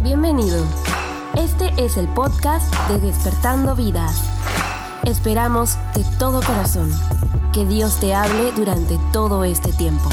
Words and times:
Bienvenido. 0.00 0.66
Este 1.36 1.72
es 1.82 1.96
el 1.96 2.06
podcast 2.08 2.72
de 2.88 2.98
Despertando 2.98 3.74
Vidas. 3.74 4.16
Esperamos 5.04 5.76
de 5.94 6.04
todo 6.18 6.42
corazón 6.42 6.92
que 7.52 7.64
Dios 7.64 7.98
te 8.00 8.14
hable 8.14 8.52
durante 8.52 8.98
todo 9.12 9.44
este 9.44 9.72
tiempo. 9.72 10.08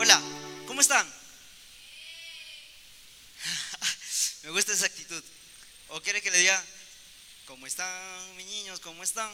Hola, 0.00 0.20
¿cómo 0.66 0.80
están? 0.80 1.06
Me 4.44 4.50
gusta 4.50 4.72
esa 4.72 4.86
actitud. 4.86 5.22
¿O 5.88 6.00
quiere 6.00 6.22
que 6.22 6.30
le 6.30 6.38
diga, 6.38 6.64
¿cómo 7.46 7.66
están 7.66 8.36
mis 8.36 8.46
niños? 8.46 8.80
¿Cómo 8.80 9.02
están? 9.02 9.30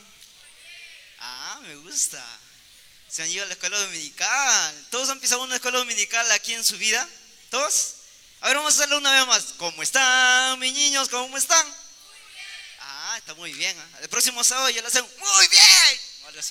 Ah, 1.19 1.61
me 1.63 1.77
gusta. 1.77 2.23
Se 3.17 3.23
han 3.23 3.31
ido 3.31 3.45
a 3.45 3.47
la 3.47 3.55
escuela 3.55 3.79
dominical. 3.79 4.87
¿Todos 4.91 5.09
han 5.09 5.19
pisado 5.19 5.43
una 5.43 5.55
escuela 5.55 5.79
dominical 5.79 6.31
aquí 6.33 6.53
en 6.53 6.63
su 6.63 6.77
vida? 6.77 7.09
¿Todos? 7.49 7.95
A 8.43 8.49
ver, 8.49 8.59
vamos 8.59 8.75
a 8.75 8.77
hacerlo 8.77 8.99
una 8.99 9.11
vez 9.11 9.27
más. 9.27 9.55
¿Cómo 9.57 9.83
están 9.83 10.59
mis 10.59 10.75
niños? 10.75 11.09
¿Cómo 11.09 11.35
están? 11.39 11.67
Ah, 12.79 13.15
está 13.17 13.33
muy 13.33 13.55
bien. 13.55 13.75
¿ah? 13.79 14.01
El 14.03 14.11
próximo 14.11 14.45
sábado 14.45 14.69
ya 14.69 14.83
lo 14.83 14.89
hacen 14.89 15.03
muy 15.03 15.49
bien. 15.49 16.01
O 16.25 16.29
algo. 16.29 16.43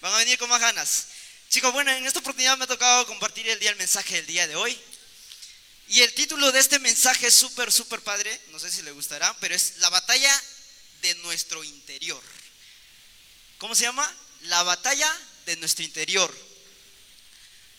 Van 0.00 0.14
a 0.14 0.18
venir 0.18 0.38
con 0.38 0.48
más 0.48 0.60
ganas. 0.60 1.06
Chicos, 1.50 1.72
bueno, 1.72 1.90
en 1.90 2.06
esta 2.06 2.20
oportunidad 2.20 2.56
me 2.56 2.66
ha 2.66 2.68
tocado 2.68 3.04
compartir 3.08 3.48
el 3.48 3.58
día 3.58 3.70
el 3.70 3.76
mensaje 3.76 4.14
del 4.14 4.26
día 4.26 4.46
de 4.46 4.54
hoy. 4.54 4.80
Y 5.88 6.02
el 6.02 6.14
título 6.14 6.52
de 6.52 6.60
este 6.60 6.78
mensaje 6.78 7.26
es 7.26 7.34
súper, 7.34 7.72
súper 7.72 8.00
padre. 8.00 8.40
No 8.50 8.60
sé 8.60 8.70
si 8.70 8.82
le 8.82 8.92
gustará, 8.92 9.36
pero 9.40 9.56
es 9.56 9.78
La 9.78 9.90
batalla 9.90 10.40
de 11.00 11.16
nuestro 11.16 11.64
interior. 11.64 12.22
¿Cómo 13.58 13.74
se 13.74 13.82
llama? 13.82 14.08
La 14.42 14.62
batalla 14.62 15.12
de 15.46 15.56
nuestro 15.56 15.84
interior. 15.84 16.34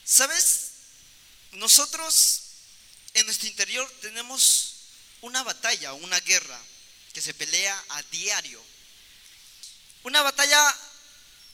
¿Sabes? 0.05 0.71
Nosotros 1.53 2.41
en 3.13 3.25
nuestro 3.25 3.47
interior 3.47 3.89
tenemos 4.01 4.73
una 5.21 5.43
batalla, 5.43 5.93
una 5.93 6.19
guerra 6.21 6.59
que 7.13 7.21
se 7.21 7.33
pelea 7.33 7.83
a 7.89 8.03
diario. 8.03 8.61
Una 10.03 10.21
batalla 10.21 10.77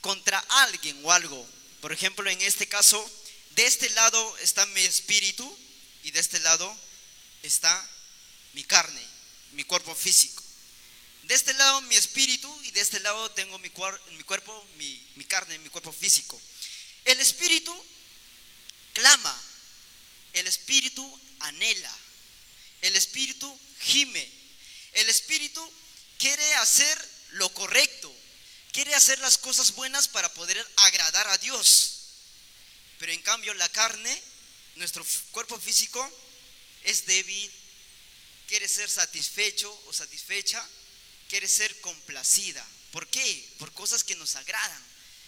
contra 0.02 0.40
alguien 0.40 1.00
o 1.04 1.12
algo. 1.12 1.48
Por 1.82 1.94
ejemplo, 1.94 2.30
en 2.30 2.42
este 2.42 2.68
caso, 2.68 3.00
de 3.52 3.66
este 3.66 3.90
lado 3.92 4.38
está 4.40 4.66
mi 4.68 4.82
espíritu 4.82 5.58
y 6.04 6.12
de 6.12 6.20
este 6.20 6.40
lado 6.40 6.76
está 7.44 7.90
mi 8.54 8.64
carne, 8.64 9.06
mi 9.52 9.64
cuerpo 9.64 9.94
físico. 9.94 10.39
De 11.30 11.36
este 11.36 11.54
lado 11.54 11.82
mi 11.82 11.96
espíritu 11.96 12.50
y 12.64 12.72
de 12.72 12.82
este 12.82 13.00
lado 13.02 13.30
tengo 13.34 13.60
mi, 13.60 13.70
cuer- 13.70 14.02
mi 14.14 14.24
cuerpo, 14.24 14.66
mi, 14.78 15.00
mi 15.16 15.24
carne, 15.26 15.60
mi 15.60 15.70
cuerpo 15.70 15.92
físico. 15.94 16.42
El 17.06 17.20
espíritu 17.20 17.86
clama, 18.94 19.40
el 20.34 20.48
espíritu 20.48 21.22
anhela, 21.42 21.96
el 22.82 22.96
espíritu 22.96 23.60
gime, 23.80 24.28
el 24.94 25.08
espíritu 25.08 25.62
quiere 26.18 26.56
hacer 26.56 27.10
lo 27.34 27.54
correcto, 27.54 28.12
quiere 28.72 28.96
hacer 28.96 29.20
las 29.20 29.38
cosas 29.38 29.76
buenas 29.76 30.08
para 30.08 30.34
poder 30.34 30.58
agradar 30.78 31.28
a 31.28 31.38
Dios. 31.38 31.98
Pero 32.98 33.12
en 33.12 33.22
cambio 33.22 33.54
la 33.54 33.70
carne, 33.70 34.20
nuestro 34.78 35.06
cuerpo 35.30 35.60
físico, 35.60 36.12
es 36.86 37.06
débil, 37.06 37.52
quiere 38.48 38.68
ser 38.68 38.90
satisfecho 38.90 39.72
o 39.86 39.94
satisfecha, 39.94 40.68
quiere 41.30 41.48
ser 41.48 41.80
complacida. 41.82 42.66
¿Por 42.92 43.08
qué? 43.08 43.50
Por 43.60 43.72
cosas 43.74 44.04
que 44.04 44.16
nos 44.16 44.36
agradan. 44.36 44.86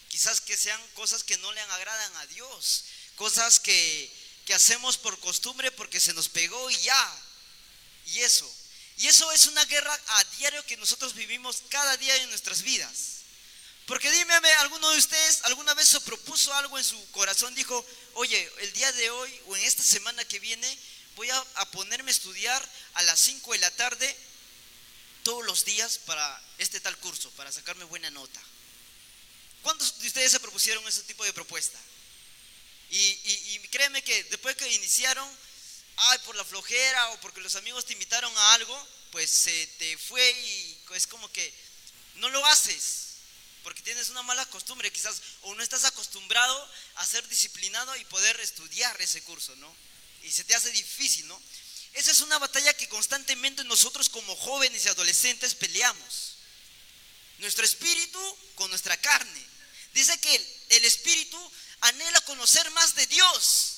Quizás 0.10 0.42
que 0.42 0.58
sean 0.58 0.82
cosas 0.96 1.24
que 1.24 1.38
no 1.38 1.52
le 1.54 1.62
agradan 1.62 2.18
a 2.18 2.26
Dios, 2.26 2.84
cosas 3.16 3.60
que, 3.60 4.12
que 4.46 4.54
hacemos 4.54 4.98
por 4.98 5.18
costumbre 5.20 5.72
porque 5.72 6.02
se 6.02 6.14
nos 6.14 6.28
pegó 6.28 6.70
y 6.70 6.78
ya. 6.80 7.22
Y 8.08 8.20
eso. 8.20 8.52
Y 8.98 9.08
eso 9.08 9.32
es 9.32 9.46
una 9.46 9.64
guerra 9.66 9.98
a 10.08 10.24
diario 10.38 10.66
que 10.66 10.76
nosotros 10.78 11.14
vivimos 11.14 11.64
cada 11.70 11.96
día 11.98 12.16
en 12.18 12.30
nuestras 12.30 12.64
vidas. 12.64 13.22
Porque 13.86 14.12
dime, 14.12 14.34
¿alguno 14.34 14.90
de 14.90 14.98
ustedes 14.98 15.42
alguna 15.44 15.74
vez 15.74 15.88
se 15.90 16.02
propuso 16.02 16.54
algo 16.54 16.78
en 16.78 16.84
su 16.84 17.12
corazón? 17.12 17.54
Dijo, 17.56 17.86
oye, 18.14 18.52
el 18.60 18.74
día 18.74 18.92
de 18.94 19.10
hoy 19.10 19.42
o 19.48 19.56
en 19.56 19.64
esta 19.64 19.84
semana 19.84 20.26
que 20.26 20.40
viene 20.40 20.78
voy 21.16 21.30
a, 21.30 21.46
a 21.56 21.72
ponerme 21.72 22.12
a 22.12 22.14
estudiar 22.14 22.70
a 22.96 23.04
las 23.04 23.20
5 23.20 23.54
de 23.54 23.60
la 23.60 23.72
tarde 23.72 24.18
todos 25.24 25.46
los 25.46 25.66
días 25.66 25.98
para 26.00 26.44
este 26.58 26.80
tal 26.80 26.98
curso, 26.98 27.30
para 27.32 27.52
sacarme 27.52 27.86
buena 27.86 28.10
nota. 28.10 28.42
¿Cuántos 29.62 30.00
de 30.00 30.08
ustedes 30.08 30.32
se 30.32 30.40
propusieron 30.40 30.88
ese 30.88 31.04
tipo 31.04 31.24
de 31.24 31.34
propuesta? 31.34 31.80
Y, 32.90 32.98
y, 32.98 33.56
y 33.56 33.68
créeme 33.70 34.04
que 34.04 34.24
después 34.26 34.56
que 34.56 34.72
iniciaron, 34.74 35.30
ay, 35.96 36.20
por 36.20 36.36
la 36.36 36.44
flojera 36.44 37.10
o 37.12 37.22
porque 37.22 37.42
los 37.42 37.56
amigos 37.56 37.86
te 37.86 37.94
invitaron 37.94 38.36
a 38.36 38.54
algo, 38.54 38.88
pues 39.12 39.30
se 39.30 39.68
te 39.78 39.98
fue 39.98 40.32
y 40.32 40.78
es 40.96 41.08
como 41.08 41.32
que 41.32 41.54
no 42.16 42.30
lo 42.30 42.46
haces. 42.48 43.08
Porque 43.64 43.84
tienes 43.84 44.10
una 44.10 44.24
mala 44.24 44.46
costumbre, 44.48 44.92
quizás, 44.92 45.22
o 45.42 45.54
no 45.54 45.62
estás 45.62 45.84
acostumbrado 45.86 46.72
a 46.96 47.06
ser 47.06 47.28
disciplinado 47.28 47.96
y 47.96 48.06
poder 48.06 48.40
estudiar 48.40 49.00
ese 49.02 49.22
curso, 49.24 49.56
¿no? 49.58 49.76
Y 50.24 50.32
se 50.32 50.44
te 50.44 50.56
hace 50.56 50.72
difícil, 50.72 51.28
¿no? 51.28 51.40
Esa 51.94 52.12
es 52.12 52.22
una 52.22 52.40
batalla 52.40 52.74
que 52.74 52.88
constantemente 52.88 53.64
nosotros 53.66 54.10
como 54.10 54.36
jóvenes 54.36 54.86
y 54.86 54.90
adolescentes 54.90 55.56
peleamos. 55.56 56.36
Nuestro 57.40 57.66
espíritu 57.66 58.38
con 58.56 58.70
nuestra 58.70 58.96
carne. 58.98 59.46
Dice 59.94 60.18
que 60.20 60.36
el, 60.70 60.86
espíritu 60.86 61.52
anhela 61.82 62.22
conocer 62.22 62.70
más 62.72 62.96
de 62.96 63.08
Dios. 63.08 63.74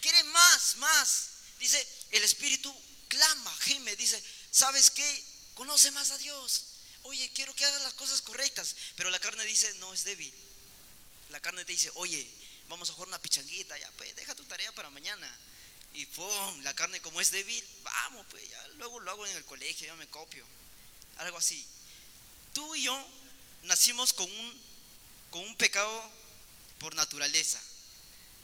Quiere 0.00 0.22
más, 0.24 0.76
más. 0.76 1.28
Dice, 1.58 1.86
el 2.10 2.22
espíritu 2.22 2.74
clama, 3.08 3.56
gime, 3.60 3.96
dice, 3.96 4.22
¿sabes 4.50 4.90
qué? 4.90 5.24
Conoce 5.54 5.90
más 5.92 6.10
a 6.10 6.18
Dios. 6.18 6.64
Oye, 7.04 7.30
quiero 7.34 7.54
que 7.54 7.64
hagas 7.64 7.82
las 7.82 7.94
cosas 7.94 8.20
correctas. 8.20 8.76
Pero 8.96 9.10
la 9.10 9.18
carne 9.20 9.44
dice, 9.44 9.72
no, 9.74 9.94
es 9.94 10.04
débil. 10.04 10.32
La 11.30 11.40
carne 11.40 11.64
te 11.64 11.72
dice, 11.72 11.90
oye, 11.94 12.28
vamos 12.68 12.90
a 12.90 12.92
jugar 12.92 13.08
una 13.08 13.22
pichanguita, 13.22 13.78
ya, 13.78 13.90
pues 13.92 14.14
deja 14.16 14.34
tu 14.34 14.44
tarea 14.44 14.72
para 14.72 14.90
mañana. 14.90 15.38
Y 15.94 16.06
pum, 16.06 16.62
la 16.62 16.74
carne 16.74 17.00
como 17.00 17.20
es 17.20 17.30
débil, 17.30 17.64
vamos, 17.82 18.26
pues 18.30 18.48
ya 18.48 18.68
luego 18.78 19.00
lo 19.00 19.10
hago 19.10 19.26
en 19.26 19.36
el 19.36 19.44
colegio, 19.44 19.86
ya 19.86 19.94
me 19.96 20.06
copio. 20.08 20.44
Algo 21.18 21.38
así. 21.38 21.66
Tú 22.54 22.74
y 22.74 22.84
yo 22.84 23.06
nacimos 23.64 24.12
con 24.12 24.30
un, 24.30 24.60
con 25.30 25.42
un 25.42 25.56
pecado 25.56 26.10
por 26.78 26.94
naturaleza. 26.94 27.60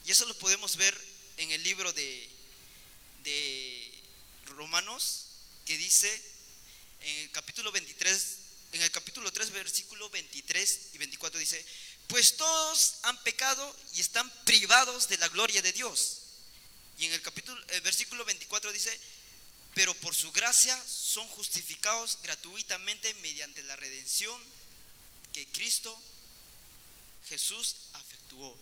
Y 0.05 0.11
eso 0.11 0.25
lo 0.25 0.37
podemos 0.37 0.77
ver 0.77 0.95
en 1.37 1.51
el 1.51 1.63
libro 1.63 1.91
de, 1.93 2.29
de 3.23 3.91
Romanos, 4.45 5.25
que 5.65 5.77
dice 5.77 6.09
en 7.01 7.17
el 7.17 7.31
capítulo 7.31 7.71
23, 7.71 8.37
en 8.73 8.81
el 8.81 8.91
capítulo 8.91 9.31
3, 9.31 9.51
versículo 9.51 10.09
23 10.09 10.79
y 10.93 10.97
24 10.97 11.39
dice, 11.39 11.65
pues 12.07 12.37
todos 12.37 12.95
han 13.03 13.21
pecado 13.23 13.75
y 13.93 14.01
están 14.01 14.29
privados 14.45 15.07
de 15.07 15.17
la 15.17 15.29
gloria 15.29 15.61
de 15.61 15.71
Dios. 15.73 16.18
Y 16.99 17.05
en 17.05 17.13
el 17.13 17.21
capítulo, 17.21 17.61
el 17.69 17.81
versículo 17.81 18.25
24 18.25 18.73
dice, 18.73 18.99
pero 19.73 19.93
por 19.95 20.13
su 20.13 20.31
gracia 20.31 20.77
son 20.85 21.27
justificados 21.29 22.19
gratuitamente 22.23 23.13
mediante 23.15 23.63
la 23.63 23.75
redención 23.77 24.41
que 25.33 25.47
Cristo 25.47 25.97
Jesús 27.29 27.75
efectuó. 27.99 28.57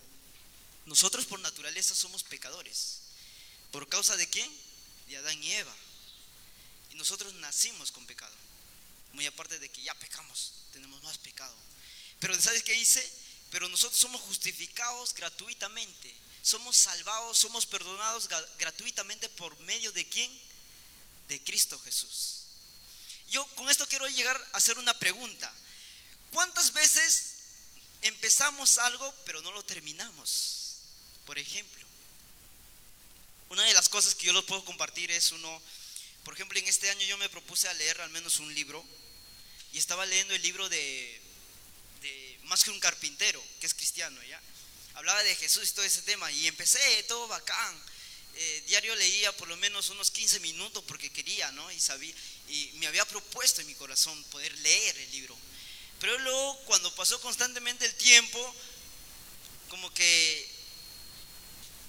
Nosotros 0.85 1.25
por 1.25 1.39
naturaleza 1.39 1.95
somos 1.95 2.23
pecadores. 2.23 2.99
¿Por 3.71 3.89
causa 3.89 4.15
de 4.15 4.29
quién? 4.29 4.49
De 5.07 5.17
Adán 5.17 5.41
y 5.41 5.53
Eva. 5.53 5.75
Y 6.91 6.95
nosotros 6.95 7.33
nacimos 7.35 7.91
con 7.91 8.05
pecado. 8.05 8.35
Muy 9.13 9.25
aparte 9.25 9.57
de 9.57 9.69
que 9.69 9.81
ya 9.81 9.95
pecamos, 9.95 10.53
tenemos 10.73 11.01
más 11.03 11.17
pecado. 11.17 11.55
Pero 12.19 12.39
¿sabes 12.39 12.63
qué 12.63 12.73
dice? 12.73 13.03
Pero 13.51 13.67
nosotros 13.69 13.99
somos 13.99 14.21
justificados 14.21 15.13
gratuitamente. 15.13 16.13
Somos 16.47 16.77
salvados, 16.77 17.37
somos 17.37 17.65
perdonados 17.65 18.29
gratuitamente 18.57 19.27
por 19.27 19.59
medio 19.63 19.91
de 19.91 20.07
quién? 20.07 20.31
De 21.27 21.43
Cristo 21.43 21.77
Jesús. 21.79 22.43
Yo 23.29 23.45
con 23.55 23.69
esto 23.69 23.85
quiero 23.85 24.07
llegar 24.07 24.41
a 24.53 24.57
hacer 24.57 24.79
una 24.79 24.97
pregunta. 24.97 25.53
¿Cuántas 26.31 26.71
veces 26.71 27.33
empezamos 28.01 28.77
algo 28.77 29.13
pero 29.25 29.41
no 29.41 29.51
lo 29.51 29.61
terminamos? 29.65 30.77
Por 31.25 31.37
ejemplo, 31.37 31.85
una 33.49 33.65
de 33.65 33.73
las 33.73 33.89
cosas 33.89 34.15
que 34.15 34.27
yo 34.27 34.31
les 34.31 34.45
puedo 34.45 34.63
compartir 34.63 35.11
es 35.11 35.33
uno, 35.33 35.61
por 36.23 36.33
ejemplo, 36.33 36.57
en 36.57 36.67
este 36.67 36.89
año 36.89 37.05
yo 37.07 37.17
me 37.17 37.27
propuse 37.27 37.67
a 37.67 37.73
leer 37.73 37.99
al 37.99 38.09
menos 38.11 38.39
un 38.39 38.55
libro 38.55 38.81
y 39.73 39.79
estaba 39.79 40.05
leyendo 40.05 40.33
el 40.33 40.41
libro 40.41 40.69
de, 40.69 41.21
de 41.99 42.39
Más 42.43 42.63
que 42.63 42.71
un 42.71 42.79
carpintero, 42.79 43.43
que 43.59 43.65
es 43.65 43.73
cristiano, 43.73 44.23
¿ya? 44.23 44.41
Hablaba 44.97 45.23
de 45.23 45.35
Jesús 45.35 45.69
y 45.69 45.73
todo 45.73 45.85
ese 45.85 46.01
tema 46.01 46.31
y 46.31 46.47
empecé 46.47 47.03
todo 47.03 47.27
bacán. 47.27 47.83
Eh, 48.33 48.63
diario 48.65 48.95
leía 48.95 49.31
por 49.37 49.47
lo 49.47 49.55
menos 49.57 49.89
unos 49.89 50.09
15 50.09 50.39
minutos 50.39 50.83
porque 50.87 51.11
quería, 51.11 51.51
¿no? 51.51 51.71
Y 51.71 51.79
sabía, 51.79 52.11
y 52.47 52.71
me 52.77 52.87
había 52.87 53.05
propuesto 53.05 53.61
en 53.61 53.67
mi 53.67 53.75
corazón 53.75 54.23
poder 54.31 54.51
leer 54.57 54.97
el 54.97 55.11
libro. 55.11 55.37
Pero 55.99 56.17
luego, 56.17 56.57
cuando 56.65 56.93
pasó 56.95 57.21
constantemente 57.21 57.85
el 57.85 57.93
tiempo, 57.93 58.55
como 59.69 59.93
que 59.93 60.49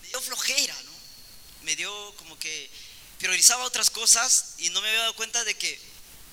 me 0.02 0.08
dio 0.08 0.20
flojera, 0.20 0.76
¿no? 0.82 0.92
Me 1.62 1.76
dio 1.76 2.14
como 2.16 2.38
que 2.38 2.68
priorizaba 3.18 3.64
otras 3.64 3.88
cosas 3.88 4.52
y 4.58 4.68
no 4.68 4.82
me 4.82 4.88
había 4.88 5.00
dado 5.00 5.16
cuenta 5.16 5.42
de 5.44 5.56
que 5.56 5.80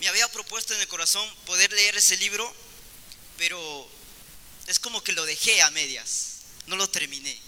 me 0.02 0.10
había 0.10 0.30
propuesto 0.30 0.74
en 0.74 0.82
el 0.82 0.90
corazón 0.90 1.34
poder 1.46 1.72
leer 1.72 1.96
ese 1.96 2.18
libro, 2.18 2.54
pero 3.38 3.90
es 4.68 4.78
como 4.78 5.02
que 5.02 5.14
lo 5.14 5.26
dejé 5.26 5.62
a 5.62 5.72
medias, 5.72 6.35
no 6.68 6.76
lo 6.76 6.90
terminé. 6.90 7.40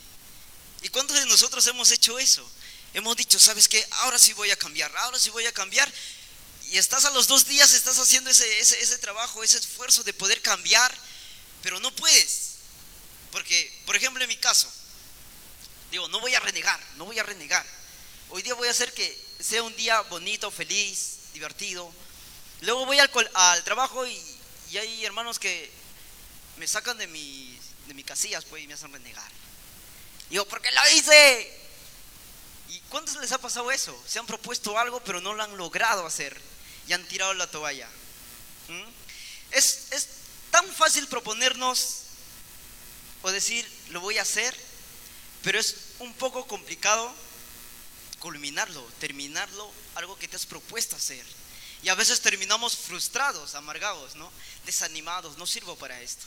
¿Y 0.82 0.90
cuántos 0.90 1.18
de 1.18 1.26
nosotros 1.26 1.66
hemos 1.68 1.92
hecho 1.92 2.20
eso? 2.20 2.48
Hemos 2.94 3.16
dicho, 3.18 3.40
¿sabes 3.40 3.68
qué? 3.68 3.86
Ahora 3.92 4.20
sí 4.20 4.34
voy 4.34 4.52
a 4.52 4.56
cambiar, 4.56 4.96
ahora 4.98 5.20
sí 5.20 5.30
voy 5.30 5.46
a 5.46 5.52
cambiar. 5.52 5.92
Y 6.70 6.78
estás 6.78 7.06
a 7.06 7.12
los 7.12 7.28
dos 7.28 7.48
días, 7.48 7.74
estás 7.74 7.98
haciendo 7.98 8.30
ese, 8.30 8.60
ese, 8.60 8.82
ese 8.82 8.98
trabajo, 8.98 9.44
ese 9.44 9.58
esfuerzo 9.58 10.04
de 10.04 10.14
poder 10.14 10.42
cambiar, 10.42 10.94
pero 11.62 11.80
no 11.80 11.96
puedes. 11.96 12.56
Porque, 13.32 13.82
por 13.86 13.96
ejemplo, 13.96 14.24
en 14.24 14.30
mi 14.30 14.38
caso, 14.38 14.72
digo, 15.92 16.08
no 16.10 16.20
voy 16.20 16.36
a 16.36 16.40
renegar, 16.40 16.80
no 16.96 17.06
voy 17.06 17.20
a 17.20 17.24
renegar. 17.24 17.66
Hoy 18.30 18.42
día 18.42 18.54
voy 18.54 18.68
a 18.68 18.72
hacer 18.72 18.94
que 18.94 19.18
sea 19.40 19.64
un 19.64 19.76
día 19.76 20.02
bonito, 20.02 20.52
feliz, 20.52 21.18
divertido. 21.34 21.94
Luego 22.62 22.86
voy 22.86 23.00
al, 23.00 23.12
al 23.34 23.64
trabajo 23.64 24.06
y, 24.08 24.22
y, 24.72 24.78
hay 24.78 25.06
hermanos 25.06 25.40
que 25.40 25.72
me 26.58 26.68
sacan 26.68 26.98
de, 26.98 27.08
mi, 27.08 27.47
de 27.88 27.94
mi 27.94 28.04
casillas 28.04 28.46
pues, 28.46 28.64
y 28.64 28.68
me 28.68 28.74
hacen 28.74 28.92
renegar. 28.92 29.32
Digo, 30.30 30.46
¿por 30.46 30.62
qué 30.62 30.70
lo 30.72 30.82
hice? 30.96 31.60
¿Y 32.70 32.80
cuántos 32.90 33.16
les 33.22 33.32
ha 33.32 33.38
pasado 33.38 33.72
eso? 33.72 33.98
Se 34.08 34.20
han 34.20 34.26
propuesto 34.26 34.78
algo 34.78 35.00
pero 35.02 35.22
no 35.22 35.34
lo 35.34 35.44
han 35.44 35.56
logrado 35.58 36.06
hacer 36.06 36.40
y 36.88 36.94
han 36.94 37.06
tirado 37.08 37.34
la 37.34 37.50
toalla. 37.50 37.88
¿Mm? 38.68 38.84
Es, 39.52 39.88
es 39.92 40.08
tan 40.52 40.68
fácil 40.74 41.08
proponernos 41.08 42.04
o 43.22 43.32
decir, 43.32 43.68
lo 43.90 44.02
voy 44.02 44.18
a 44.18 44.22
hacer, 44.22 44.56
pero 45.44 45.60
es 45.60 45.76
un 46.00 46.14
poco 46.14 46.46
complicado 46.46 47.14
culminarlo, 48.20 48.84
terminarlo, 49.00 49.72
algo 49.96 50.18
que 50.18 50.28
te 50.28 50.36
has 50.36 50.46
propuesto 50.46 50.96
hacer. 50.96 51.26
Y 51.84 51.90
a 51.90 51.96
veces 51.96 52.22
terminamos 52.22 52.76
frustrados, 52.76 53.56
amargados, 53.56 54.16
¿no? 54.16 54.32
Desanimados, 54.66 55.38
no 55.38 55.46
sirvo 55.46 55.76
para 55.76 56.02
esto. 56.02 56.26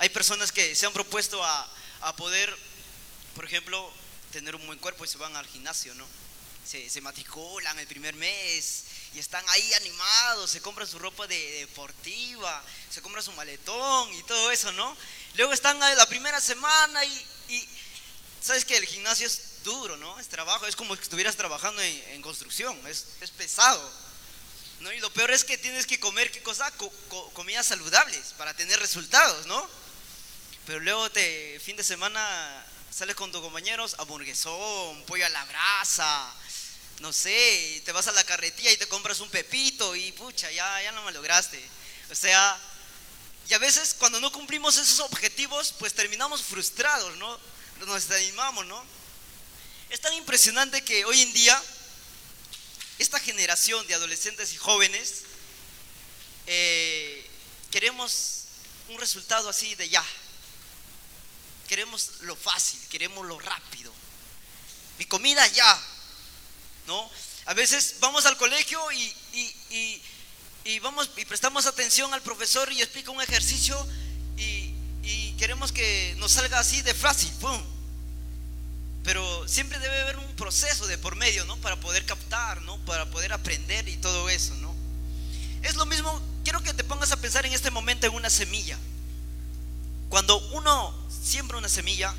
Hay 0.00 0.08
personas 0.08 0.50
que 0.50 0.74
se 0.74 0.86
han 0.86 0.94
propuesto 0.94 1.44
a, 1.44 1.68
a 2.00 2.16
poder, 2.16 2.56
por 3.34 3.44
ejemplo, 3.44 3.92
tener 4.32 4.56
un 4.56 4.66
buen 4.66 4.78
cuerpo 4.78 5.04
y 5.04 5.08
se 5.08 5.18
van 5.18 5.36
al 5.36 5.46
gimnasio, 5.46 5.94
¿no? 5.94 6.06
Se, 6.66 6.88
se, 6.88 7.02
matriculan 7.02 7.78
el 7.78 7.86
primer 7.86 8.14
mes 8.14 8.84
y 9.12 9.18
están 9.18 9.44
ahí 9.50 9.74
animados, 9.74 10.50
se 10.50 10.62
compran 10.62 10.88
su 10.88 10.98
ropa 10.98 11.26
de, 11.26 11.36
deportiva, 11.60 12.64
se 12.88 13.02
compran 13.02 13.22
su 13.22 13.32
maletón 13.32 14.14
y 14.14 14.22
todo 14.22 14.50
eso, 14.50 14.72
¿no? 14.72 14.96
Luego 15.34 15.52
están 15.52 15.78
la 15.78 16.06
primera 16.06 16.40
semana 16.40 17.04
y, 17.04 17.26
y 17.48 17.68
sabes 18.40 18.64
que 18.64 18.78
el 18.78 18.86
gimnasio 18.86 19.26
es 19.26 19.62
duro, 19.64 19.98
¿no? 19.98 20.18
Es 20.18 20.28
trabajo, 20.28 20.66
es 20.66 20.76
como 20.76 20.96
si 20.96 21.02
estuvieras 21.02 21.36
trabajando 21.36 21.82
en, 21.82 22.04
en 22.12 22.22
construcción, 22.22 22.74
es, 22.86 23.04
es, 23.20 23.30
pesado. 23.32 23.92
¿no? 24.80 24.90
Y 24.94 25.00
lo 25.00 25.12
peor 25.12 25.30
es 25.30 25.44
que 25.44 25.58
tienes 25.58 25.84
que 25.84 26.00
comer, 26.00 26.32
¿qué 26.32 26.42
cosa? 26.42 26.70
Co 26.78 26.90
co 27.10 27.28
comidas 27.34 27.66
saludables 27.66 28.32
para 28.38 28.54
tener 28.54 28.80
resultados, 28.80 29.44
¿no? 29.44 29.79
Pero 30.66 30.80
luego 30.80 31.10
te, 31.10 31.60
fin 31.60 31.76
de 31.76 31.84
semana 31.84 32.64
sales 32.90 33.16
con 33.16 33.32
tus 33.32 33.40
compañeros, 33.40 33.96
hamburguesón, 33.98 35.02
pollo 35.06 35.26
a 35.26 35.28
la 35.28 35.44
brasa, 35.44 36.34
no 37.00 37.12
sé, 37.12 37.82
te 37.84 37.92
vas 37.92 38.08
a 38.08 38.12
la 38.12 38.24
carretilla 38.24 38.70
y 38.70 38.76
te 38.76 38.86
compras 38.88 39.20
un 39.20 39.30
pepito 39.30 39.96
y 39.96 40.12
pucha, 40.12 40.50
ya, 40.50 40.82
ya 40.82 40.92
no 40.92 41.02
me 41.02 41.12
lograste. 41.12 41.62
O 42.10 42.14
sea, 42.14 42.58
y 43.48 43.54
a 43.54 43.58
veces 43.58 43.94
cuando 43.98 44.20
no 44.20 44.30
cumplimos 44.30 44.76
esos 44.76 45.00
objetivos, 45.00 45.74
pues 45.78 45.94
terminamos 45.94 46.42
frustrados, 46.42 47.16
¿no? 47.16 47.38
Nos 47.86 48.06
desanimamos, 48.08 48.66
¿no? 48.66 48.84
Es 49.88 50.00
tan 50.00 50.12
impresionante 50.14 50.84
que 50.84 51.04
hoy 51.04 51.22
en 51.22 51.32
día 51.32 51.60
esta 52.98 53.18
generación 53.18 53.86
de 53.86 53.94
adolescentes 53.94 54.52
y 54.52 54.56
jóvenes 54.56 55.22
eh, 56.46 57.26
queremos 57.70 58.44
un 58.88 58.98
resultado 58.98 59.48
así 59.48 59.74
de 59.74 59.88
ya. 59.88 60.04
Queremos 61.70 62.10
lo 62.22 62.34
fácil, 62.34 62.80
queremos 62.88 63.24
lo 63.24 63.38
rápido. 63.38 63.92
Mi 64.98 65.04
comida 65.04 65.46
ya. 65.46 65.80
¿No? 66.88 67.08
A 67.46 67.54
veces 67.54 67.94
vamos 68.00 68.26
al 68.26 68.36
colegio 68.36 68.80
y, 68.90 69.14
y, 69.70 70.02
y, 70.64 70.78
vamos 70.80 71.08
y 71.16 71.24
prestamos 71.26 71.66
atención 71.66 72.12
al 72.12 72.22
profesor 72.22 72.72
y 72.72 72.82
explica 72.82 73.12
un 73.12 73.22
ejercicio 73.22 73.86
y, 74.36 74.74
queremos 75.38 75.70
que 75.70 76.16
nos 76.18 76.32
salga 76.32 76.58
así 76.58 76.82
de 76.82 76.92
fácil. 76.92 77.30
¡Pum! 77.34 77.62
Pero 79.04 79.46
siempre 79.46 79.78
debe 79.78 80.00
haber 80.00 80.16
un 80.16 80.34
proceso 80.34 80.88
de 80.88 80.98
por 80.98 81.14
medio, 81.14 81.44
¿no? 81.44 81.56
Para 81.58 81.78
poder 81.78 82.04
captar, 82.04 82.62
¿no? 82.62 82.84
Para 82.84 83.08
poder 83.12 83.32
aprender 83.32 83.88
y 83.88 83.96
todo 83.98 84.28
eso, 84.28 84.56
¿no? 84.56 84.74
Es 85.62 85.76
lo 85.76 85.86
mismo, 85.86 86.20
quiero 86.42 86.64
que 86.64 86.74
te 86.74 86.82
pongas 86.82 87.12
a 87.12 87.16
pensar 87.18 87.46
en 87.46 87.52
este 87.52 87.70
momento 87.70 88.08
en 88.08 88.14
una 88.14 88.28
semilla. 88.28 88.76
Cuando 90.10 90.38
uno 90.50 90.92
siembra 91.08 91.56
una 91.56 91.68
semilla, 91.68 92.12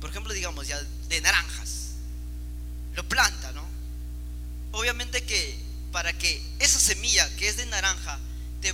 por 0.00 0.10
ejemplo, 0.10 0.34
digamos 0.34 0.66
ya 0.66 0.78
de 1.08 1.20
naranjas, 1.20 1.92
lo 2.94 3.08
planta, 3.08 3.52
¿no? 3.52 3.64
Obviamente 4.72 5.22
que 5.24 5.58
para 5.92 6.12
que 6.12 6.42
esa 6.58 6.80
semilla 6.80 7.28
que 7.36 7.48
es 7.48 7.56
de 7.56 7.66
naranja 7.66 8.18
te, 8.60 8.72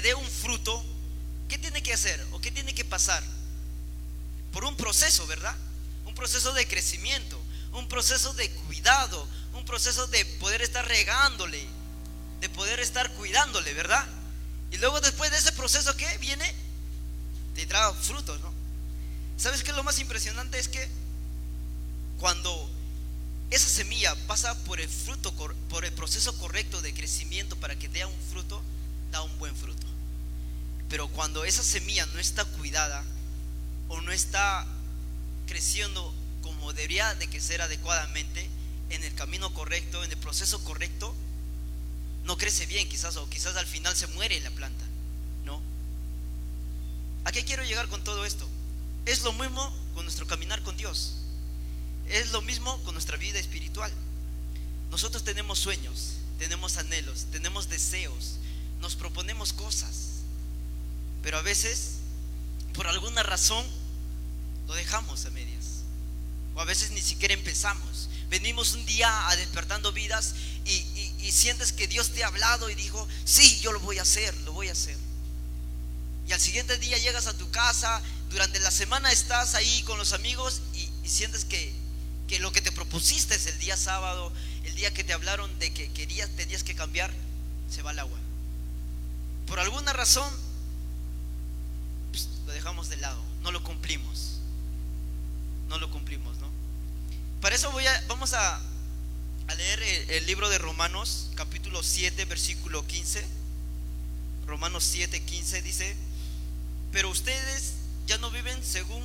dé 0.00 0.14
un 0.14 0.26
fruto, 0.26 0.84
¿qué 1.48 1.58
tiene 1.58 1.82
que 1.82 1.92
hacer 1.92 2.24
o 2.30 2.40
qué 2.40 2.52
tiene 2.52 2.74
que 2.74 2.84
pasar? 2.84 3.22
Por 4.52 4.64
un 4.64 4.76
proceso, 4.76 5.26
¿verdad? 5.26 5.56
un 6.06 6.14
proceso 6.14 6.52
de 6.52 6.66
crecimiento, 6.66 7.40
un 7.72 7.88
proceso 7.88 8.32
de 8.34 8.50
cuidado, 8.50 9.26
un 9.54 9.64
proceso 9.64 10.06
de 10.06 10.24
poder 10.24 10.62
estar 10.62 10.86
regándole, 10.86 11.66
de 12.40 12.48
poder 12.48 12.78
estar 12.78 13.10
cuidándole, 13.14 13.74
¿verdad? 13.74 14.06
Y 14.70 14.76
luego 14.76 15.00
después 15.00 15.30
de 15.32 15.38
ese 15.38 15.52
proceso, 15.52 15.96
¿qué 15.96 16.18
viene? 16.18 16.69
Trae 17.66 17.92
frutos, 17.94 18.40
¿no? 18.40 18.52
¿Sabes 19.36 19.62
qué 19.62 19.72
lo 19.72 19.82
más 19.82 19.98
impresionante? 19.98 20.58
Es 20.58 20.68
que 20.68 20.88
cuando 22.18 22.70
esa 23.50 23.68
semilla 23.68 24.14
pasa 24.26 24.54
por 24.64 24.80
el 24.80 24.88
fruto, 24.88 25.34
por 25.68 25.84
el 25.84 25.92
proceso 25.92 26.36
correcto 26.38 26.82
de 26.82 26.94
crecimiento 26.94 27.56
para 27.56 27.78
que 27.78 27.88
dé 27.88 28.04
un 28.04 28.20
fruto, 28.30 28.62
da 29.10 29.22
un 29.22 29.38
buen 29.38 29.56
fruto. 29.56 29.86
Pero 30.88 31.08
cuando 31.08 31.44
esa 31.44 31.62
semilla 31.62 32.04
no 32.06 32.18
está 32.18 32.44
cuidada 32.44 33.02
o 33.88 34.00
no 34.00 34.12
está 34.12 34.66
creciendo 35.46 36.14
como 36.42 36.72
debería 36.72 37.14
de 37.14 37.28
crecer 37.28 37.62
adecuadamente, 37.62 38.48
en 38.90 39.04
el 39.04 39.14
camino 39.14 39.52
correcto, 39.54 40.02
en 40.04 40.10
el 40.10 40.18
proceso 40.18 40.62
correcto, 40.64 41.14
no 42.24 42.36
crece 42.36 42.66
bien 42.66 42.88
quizás 42.88 43.16
o 43.16 43.28
quizás 43.30 43.56
al 43.56 43.66
final 43.66 43.96
se 43.96 44.06
muere 44.08 44.40
la 44.40 44.50
planta. 44.50 44.84
¿A 47.24 47.32
qué 47.32 47.44
quiero 47.44 47.64
llegar 47.64 47.88
con 47.88 48.02
todo 48.02 48.24
esto? 48.24 48.48
Es 49.06 49.22
lo 49.22 49.32
mismo 49.32 49.74
con 49.94 50.04
nuestro 50.04 50.26
caminar 50.26 50.62
con 50.62 50.76
Dios. 50.76 51.14
Es 52.08 52.32
lo 52.32 52.42
mismo 52.42 52.76
con 52.84 52.94
nuestra 52.94 53.16
vida 53.16 53.38
espiritual. 53.38 53.92
Nosotros 54.90 55.22
tenemos 55.24 55.58
sueños, 55.58 56.14
tenemos 56.38 56.76
anhelos, 56.76 57.26
tenemos 57.30 57.68
deseos, 57.68 58.36
nos 58.80 58.96
proponemos 58.96 59.52
cosas, 59.52 60.22
pero 61.22 61.38
a 61.38 61.42
veces, 61.42 61.98
por 62.74 62.88
alguna 62.88 63.22
razón, 63.22 63.64
lo 64.66 64.74
dejamos 64.74 65.26
a 65.26 65.30
medias. 65.30 65.82
O 66.54 66.60
a 66.60 66.64
veces 66.64 66.90
ni 66.90 67.02
siquiera 67.02 67.34
empezamos. 67.34 68.08
Venimos 68.28 68.74
un 68.74 68.84
día 68.86 69.28
a 69.28 69.36
despertando 69.36 69.92
vidas 69.92 70.34
y, 70.64 70.72
y, 71.20 71.32
sientes 71.32 71.72
que 71.72 71.88
Dios 71.88 72.10
te 72.10 72.22
ha 72.22 72.28
hablado 72.28 72.70
y 72.70 72.74
dijo, 72.74 73.06
sí, 73.24 73.60
yo 73.60 73.72
lo 73.72 73.80
voy 73.80 73.98
a 73.98 74.02
hacer, 74.02 74.36
lo 74.38 74.52
voy 74.52 74.68
a 74.68 74.72
hacer. 74.72 74.96
Y 76.30 76.32
al 76.32 76.40
siguiente 76.40 76.78
día 76.78 76.96
llegas 76.96 77.26
a 77.26 77.36
tu 77.36 77.50
casa, 77.50 78.00
durante 78.30 78.60
la 78.60 78.70
semana 78.70 79.10
estás 79.10 79.56
ahí 79.56 79.82
con 79.82 79.98
los 79.98 80.12
amigos 80.12 80.62
y, 80.74 80.88
sientes 81.08 81.44
que, 81.44 81.74
que 82.28 82.38
lo 82.38 82.52
que 82.52 82.60
te 82.60 82.70
propusiste 82.70 83.34
es 83.34 83.46
el 83.46 83.58
día 83.58 83.76
sábado, 83.76 84.32
el 84.62 84.76
día 84.76 84.94
que 84.94 85.02
te 85.02 85.12
hablaron 85.12 85.58
de 85.58 85.74
que 85.74 85.90
querías, 85.92 86.30
tenías 86.36 86.62
que 86.62 86.76
cambiar, 86.76 87.12
se 87.68 87.82
va 87.82 87.90
al 87.90 87.98
agua. 87.98 88.16
Por 89.48 89.58
alguna 89.58 89.92
razón, 89.92 90.32
pues, 92.12 92.28
lo 92.46 92.52
dejamos 92.52 92.88
de 92.88 92.98
lado, 92.98 93.20
no 93.42 93.50
lo 93.50 93.64
cumplimos 93.64 94.36
no 95.68 95.78
lo 95.78 95.90
cumplimos, 95.90 96.36
¿no? 96.38 96.48
Para 97.40 97.54
eso 97.54 97.70
voy 97.70 97.86
a, 97.86 98.04
vamos 98.08 98.34
a, 98.34 98.60
a 99.46 99.54
leer 99.54 99.82
el, 99.82 100.10
el, 100.10 100.26
libro 100.26 100.48
de 100.50 100.58
Romanos, 100.58 101.30
capítulo 101.36 101.82
7, 101.84 102.24
versículo 102.24 102.84
15. 102.86 103.24
Romanos 104.46 104.82
7, 104.84 105.22
15 105.22 105.62
dice, 105.62 105.96
pero 106.92 107.10
ustedes 107.10 107.74
ya 108.06 108.18
no 108.18 108.30
viven 108.30 108.62
según 108.64 109.02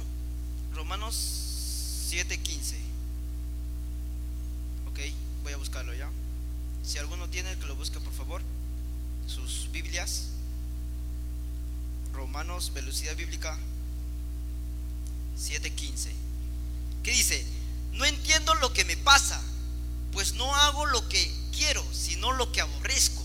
Romanos 0.74 1.15
7, 2.10 2.38
15. 2.38 2.75
Ok, 4.89 5.00
voy 5.44 5.54
a 5.54 5.58
buscarlo 5.58 5.94
ya. 5.94 6.10
Si 6.84 6.98
alguno 6.98 7.30
tiene, 7.30 7.58
que 7.58 7.65
lo 7.65 7.75
busque 7.75 8.00
por 8.00 8.13
favor. 8.13 8.42
Sus 9.27 9.70
Biblias. 9.72 10.30
Romanos, 12.13 12.72
velocidad 12.74 13.15
bíblica 13.15 13.58
7:15, 15.38 16.12
que 17.04 17.12
dice, 17.12 17.46
no 17.94 18.06
entiendo 18.06 18.56
lo 18.56 18.72
que 18.72 18.86
me 18.86 18.98
pasa, 18.98 19.42
pues 20.13 20.34
no 20.34 20.56
hago 20.56 20.86
lo 20.86 21.08
que 21.10 21.32
quiero, 21.56 21.86
sino 21.94 22.32
lo 22.32 22.51
que 22.51 22.62
aborrezco. 22.62 23.22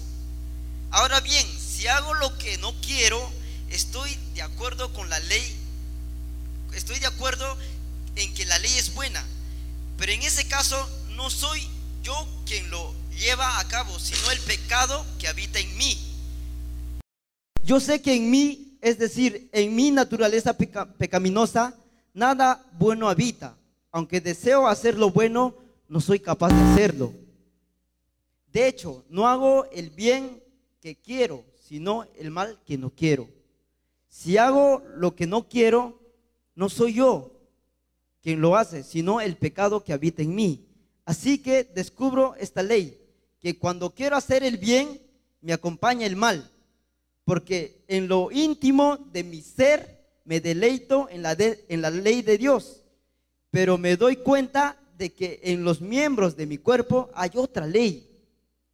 Ahora 0.90 1.20
bien, 1.20 1.46
si 1.58 1.86
hago 1.86 2.14
lo 2.14 2.36
que 2.36 2.58
no 2.58 2.74
quiero, 2.80 3.32
estoy 3.70 4.16
de 4.34 4.42
acuerdo 4.42 4.92
con 4.92 5.08
la 5.08 5.18
ley, 5.20 5.56
estoy 6.74 6.98
de 6.98 7.06
acuerdo 7.06 7.56
en 8.16 8.34
que 8.34 8.44
la 8.44 8.58
ley 8.58 8.72
es 8.76 8.94
buena, 8.94 9.24
pero 9.96 10.12
en 10.12 10.22
ese 10.22 10.46
caso 10.48 10.76
no 11.10 11.30
soy 11.30 11.66
yo 12.02 12.14
quien 12.46 12.70
lo 12.70 12.94
lleva 13.18 13.58
a 13.58 13.68
cabo, 13.68 13.98
sino 13.98 14.30
el 14.30 14.40
pecado 14.40 15.04
que 15.18 15.28
habita 15.28 15.58
en 15.58 15.76
mí. 15.76 15.98
Yo 17.64 17.78
sé 17.78 18.00
que 18.02 18.14
en 18.14 18.30
mí, 18.30 18.78
es 18.80 18.98
decir, 18.98 19.48
en 19.52 19.74
mi 19.74 19.90
naturaleza 19.90 20.56
pecaminosa, 20.56 21.76
nada 22.14 22.64
bueno 22.78 23.08
habita. 23.08 23.56
Aunque 23.92 24.20
deseo 24.20 24.66
hacer 24.66 24.96
lo 24.96 25.10
bueno, 25.10 25.54
no 25.88 26.00
soy 26.00 26.20
capaz 26.20 26.48
de 26.48 26.72
hacerlo. 26.72 27.12
De 28.52 28.66
hecho, 28.66 29.04
no 29.10 29.28
hago 29.28 29.66
el 29.72 29.90
bien 29.90 30.42
que 30.80 30.96
quiero, 30.96 31.44
sino 31.68 32.06
el 32.18 32.30
mal 32.30 32.58
que 32.64 32.78
no 32.78 32.90
quiero. 32.90 33.28
Si 34.10 34.36
hago 34.36 34.82
lo 34.96 35.14
que 35.14 35.26
no 35.26 35.48
quiero, 35.48 35.98
no 36.54 36.68
soy 36.68 36.94
yo 36.94 37.40
quien 38.22 38.40
lo 38.40 38.56
hace, 38.56 38.82
sino 38.82 39.20
el 39.20 39.36
pecado 39.36 39.82
que 39.82 39.94
habita 39.94 40.20
en 40.20 40.34
mí. 40.34 40.66
Así 41.06 41.38
que 41.38 41.64
descubro 41.64 42.34
esta 42.38 42.62
ley, 42.62 43.00
que 43.40 43.58
cuando 43.58 43.94
quiero 43.94 44.16
hacer 44.16 44.42
el 44.42 44.58
bien, 44.58 45.00
me 45.40 45.54
acompaña 45.54 46.06
el 46.06 46.16
mal, 46.16 46.50
porque 47.24 47.82
en 47.88 48.08
lo 48.08 48.30
íntimo 48.30 48.98
de 49.10 49.24
mi 49.24 49.40
ser 49.40 50.00
me 50.24 50.40
deleito 50.40 51.08
en 51.10 51.22
la, 51.22 51.34
en 51.38 51.80
la 51.80 51.90
ley 51.90 52.20
de 52.20 52.36
Dios, 52.36 52.82
pero 53.50 53.78
me 53.78 53.96
doy 53.96 54.16
cuenta 54.16 54.76
de 54.98 55.14
que 55.14 55.40
en 55.44 55.64
los 55.64 55.80
miembros 55.80 56.36
de 56.36 56.46
mi 56.46 56.58
cuerpo 56.58 57.10
hay 57.14 57.30
otra 57.36 57.66
ley, 57.66 58.06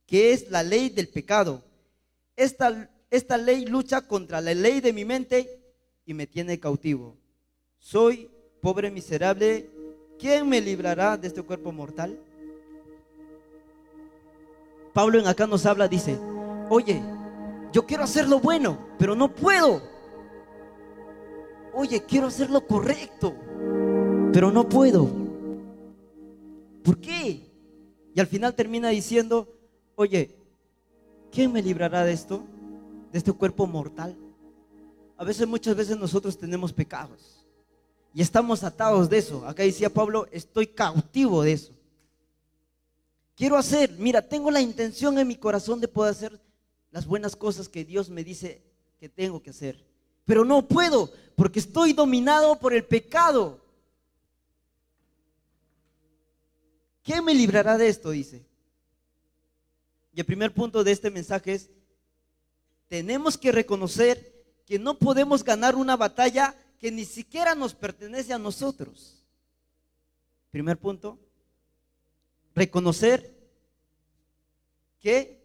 que 0.06 0.32
es 0.32 0.50
la 0.50 0.62
ley 0.64 0.88
del 0.88 1.08
pecado. 1.08 1.62
Esta, 2.34 2.90
esta 3.10 3.36
ley 3.36 3.66
lucha 3.66 4.02
contra 4.02 4.40
la 4.40 4.54
ley 4.54 4.80
de 4.80 4.92
mi 4.92 5.04
mente 5.04 5.62
y 6.04 6.14
me 6.14 6.26
tiene 6.26 6.58
cautivo. 6.58 7.16
Soy 7.78 8.30
pobre 8.60 8.90
miserable, 8.90 9.70
¿quién 10.18 10.48
me 10.48 10.60
librará 10.60 11.16
de 11.16 11.28
este 11.28 11.42
cuerpo 11.42 11.72
mortal? 11.72 12.18
Pablo 14.92 15.18
en 15.18 15.26
acá 15.26 15.46
nos 15.46 15.66
habla, 15.66 15.88
dice, 15.88 16.18
oye, 16.70 17.02
yo 17.72 17.84
quiero 17.84 18.04
hacer 18.04 18.28
lo 18.28 18.40
bueno, 18.40 18.78
pero 18.98 19.14
no 19.14 19.34
puedo. 19.34 19.82
Oye, 21.74 22.02
quiero 22.04 22.28
hacer 22.28 22.48
lo 22.48 22.66
correcto, 22.66 23.36
pero 24.32 24.50
no 24.50 24.66
puedo. 24.66 25.08
¿Por 26.82 26.98
qué? 26.98 27.42
Y 28.14 28.20
al 28.20 28.26
final 28.26 28.54
termina 28.54 28.88
diciendo, 28.88 29.46
oye, 29.94 30.34
¿quién 31.30 31.52
me 31.52 31.60
librará 31.60 32.02
de 32.04 32.12
esto? 32.12 32.46
De 33.12 33.18
este 33.18 33.32
cuerpo 33.32 33.66
mortal. 33.66 34.16
A 35.16 35.24
veces, 35.24 35.46
muchas 35.46 35.74
veces 35.76 35.96
nosotros 35.96 36.36
tenemos 36.36 36.72
pecados 36.72 37.46
y 38.16 38.22
estamos 38.22 38.64
atados 38.64 39.10
de 39.10 39.18
eso. 39.18 39.46
Acá 39.46 39.62
decía 39.62 39.92
Pablo, 39.92 40.26
estoy 40.32 40.68
cautivo 40.68 41.42
de 41.42 41.52
eso. 41.52 41.72
Quiero 43.34 43.58
hacer, 43.58 43.92
mira, 43.98 44.22
tengo 44.22 44.50
la 44.50 44.62
intención 44.62 45.18
en 45.18 45.28
mi 45.28 45.36
corazón 45.36 45.82
de 45.82 45.88
poder 45.88 46.12
hacer 46.12 46.40
las 46.90 47.04
buenas 47.04 47.36
cosas 47.36 47.68
que 47.68 47.84
Dios 47.84 48.08
me 48.08 48.24
dice 48.24 48.62
que 48.98 49.10
tengo 49.10 49.42
que 49.42 49.50
hacer. 49.50 49.84
Pero 50.24 50.46
no 50.46 50.66
puedo 50.66 51.12
porque 51.34 51.58
estoy 51.58 51.92
dominado 51.92 52.58
por 52.58 52.72
el 52.72 52.84
pecado. 52.84 53.60
¿Quién 57.04 57.22
me 57.22 57.34
librará 57.34 57.76
de 57.76 57.88
esto? 57.88 58.12
Dice. 58.12 58.46
Y 60.14 60.20
el 60.20 60.24
primer 60.24 60.54
punto 60.54 60.82
de 60.82 60.92
este 60.92 61.10
mensaje 61.10 61.52
es, 61.52 61.70
tenemos 62.88 63.36
que 63.36 63.52
reconocer 63.52 64.32
que 64.66 64.78
no 64.78 64.98
podemos 64.98 65.44
ganar 65.44 65.76
una 65.76 65.96
batalla 65.96 66.54
que 66.78 66.90
ni 66.90 67.04
siquiera 67.04 67.54
nos 67.54 67.74
pertenece 67.74 68.32
a 68.32 68.38
nosotros. 68.38 69.24
Primer 70.50 70.78
punto, 70.78 71.18
reconocer 72.54 73.34
que 75.00 75.42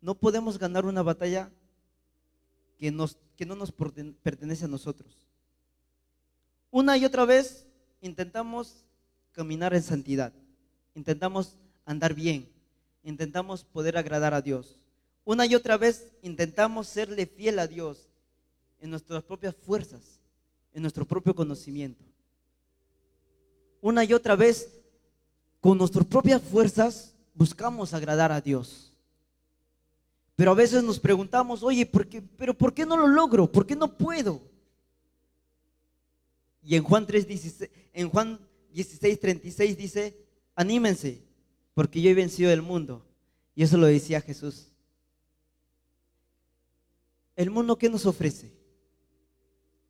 no 0.00 0.14
podemos 0.14 0.58
ganar 0.58 0.84
una 0.84 1.02
batalla 1.02 1.50
que, 2.78 2.90
nos, 2.90 3.16
que 3.36 3.46
no 3.46 3.56
nos 3.56 3.72
pertenece 3.72 4.64
a 4.64 4.68
nosotros. 4.68 5.26
Una 6.70 6.96
y 6.98 7.04
otra 7.04 7.24
vez 7.24 7.66
intentamos 8.00 8.84
caminar 9.32 9.74
en 9.74 9.82
santidad, 9.82 10.32
intentamos 10.94 11.56
andar 11.84 12.14
bien, 12.14 12.48
intentamos 13.02 13.64
poder 13.64 13.96
agradar 13.96 14.34
a 14.34 14.42
Dios. 14.42 14.78
Una 15.26 15.44
y 15.44 15.56
otra 15.56 15.76
vez 15.76 16.12
intentamos 16.22 16.86
serle 16.86 17.26
fiel 17.26 17.58
a 17.58 17.66
Dios 17.66 18.08
en 18.78 18.90
nuestras 18.90 19.24
propias 19.24 19.56
fuerzas, 19.56 20.20
en 20.72 20.82
nuestro 20.82 21.04
propio 21.04 21.34
conocimiento. 21.34 22.04
Una 23.80 24.04
y 24.04 24.12
otra 24.12 24.36
vez 24.36 24.70
con 25.60 25.78
nuestras 25.78 26.06
propias 26.06 26.40
fuerzas 26.40 27.12
buscamos 27.34 27.92
agradar 27.92 28.30
a 28.30 28.40
Dios. 28.40 28.92
Pero 30.36 30.52
a 30.52 30.54
veces 30.54 30.84
nos 30.84 31.00
preguntamos, 31.00 31.64
oye, 31.64 31.84
¿por 31.84 32.06
qué, 32.06 32.22
pero 32.22 32.54
¿por 32.54 32.72
qué 32.72 32.86
no 32.86 32.96
lo 32.96 33.08
logro? 33.08 33.50
¿Por 33.50 33.66
qué 33.66 33.74
no 33.74 33.98
puedo? 33.98 34.40
Y 36.62 36.76
en 36.76 36.84
Juan 36.84 37.04
3, 37.04 37.26
16, 37.26 37.70
en 37.94 38.08
Juan 38.10 38.38
16, 38.70 39.18
36 39.18 39.76
dice, 39.76 40.16
anímense, 40.54 41.20
porque 41.74 42.00
yo 42.00 42.10
he 42.10 42.14
vencido 42.14 42.52
el 42.52 42.62
mundo. 42.62 43.04
Y 43.56 43.64
eso 43.64 43.76
lo 43.76 43.86
decía 43.86 44.20
Jesús. 44.20 44.65
El 47.36 47.50
mundo, 47.50 47.76
¿qué 47.76 47.90
nos 47.90 48.06
ofrece? 48.06 48.50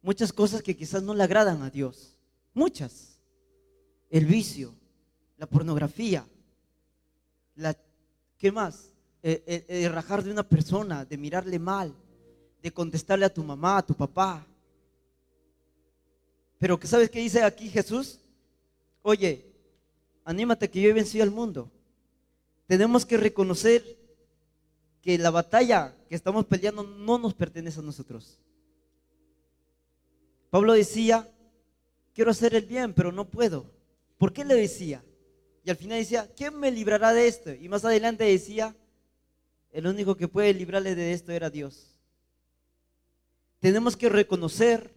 Muchas 0.02 0.32
cosas 0.32 0.62
que 0.62 0.76
quizás 0.76 1.02
no 1.02 1.14
le 1.14 1.22
agradan 1.22 1.62
a 1.62 1.70
Dios. 1.70 2.16
Muchas. 2.52 3.18
El 4.10 4.26
vicio, 4.26 4.74
la 5.36 5.46
pornografía, 5.46 6.26
la, 7.54 7.76
¿qué 8.36 8.52
más? 8.52 8.92
El, 9.22 9.92
rajar 9.92 10.22
de 10.22 10.30
una 10.30 10.48
persona, 10.48 11.04
de 11.04 11.16
mirarle 11.16 11.58
mal, 11.58 11.94
de 12.62 12.72
contestarle 12.72 13.24
a 13.24 13.32
tu 13.32 13.42
mamá, 13.42 13.78
a 13.78 13.86
tu 13.86 13.94
papá. 13.94 14.46
Pero 16.58 16.78
que 16.78 16.86
sabes 16.86 17.10
qué 17.10 17.20
dice 17.20 17.42
aquí 17.42 17.68
Jesús? 17.68 18.20
Oye, 19.02 19.44
anímate 20.24 20.70
que 20.70 20.80
yo 20.80 20.90
he 20.90 20.92
vencido 20.92 21.24
al 21.24 21.30
mundo. 21.30 21.70
Tenemos 22.66 23.04
que 23.04 23.16
reconocer 23.16 23.98
que 25.06 25.16
la 25.18 25.30
batalla 25.30 25.94
que 26.08 26.16
estamos 26.16 26.46
peleando 26.46 26.82
no 26.82 27.16
nos 27.16 27.32
pertenece 27.32 27.78
a 27.78 27.82
nosotros. 27.84 28.40
Pablo 30.50 30.72
decía, 30.72 31.32
quiero 32.12 32.32
hacer 32.32 32.56
el 32.56 32.66
bien, 32.66 32.92
pero 32.92 33.12
no 33.12 33.24
puedo. 33.24 33.70
¿Por 34.18 34.32
qué 34.32 34.44
le 34.44 34.56
decía? 34.56 35.04
Y 35.62 35.70
al 35.70 35.76
final 35.76 35.98
decía, 35.98 36.28
¿quién 36.36 36.58
me 36.58 36.72
librará 36.72 37.12
de 37.12 37.28
esto? 37.28 37.54
Y 37.54 37.68
más 37.68 37.84
adelante 37.84 38.24
decía, 38.24 38.74
el 39.70 39.86
único 39.86 40.16
que 40.16 40.26
puede 40.26 40.52
librarle 40.52 40.96
de 40.96 41.12
esto 41.12 41.30
era 41.30 41.50
Dios. 41.50 42.00
Tenemos 43.60 43.96
que 43.96 44.08
reconocer 44.08 44.92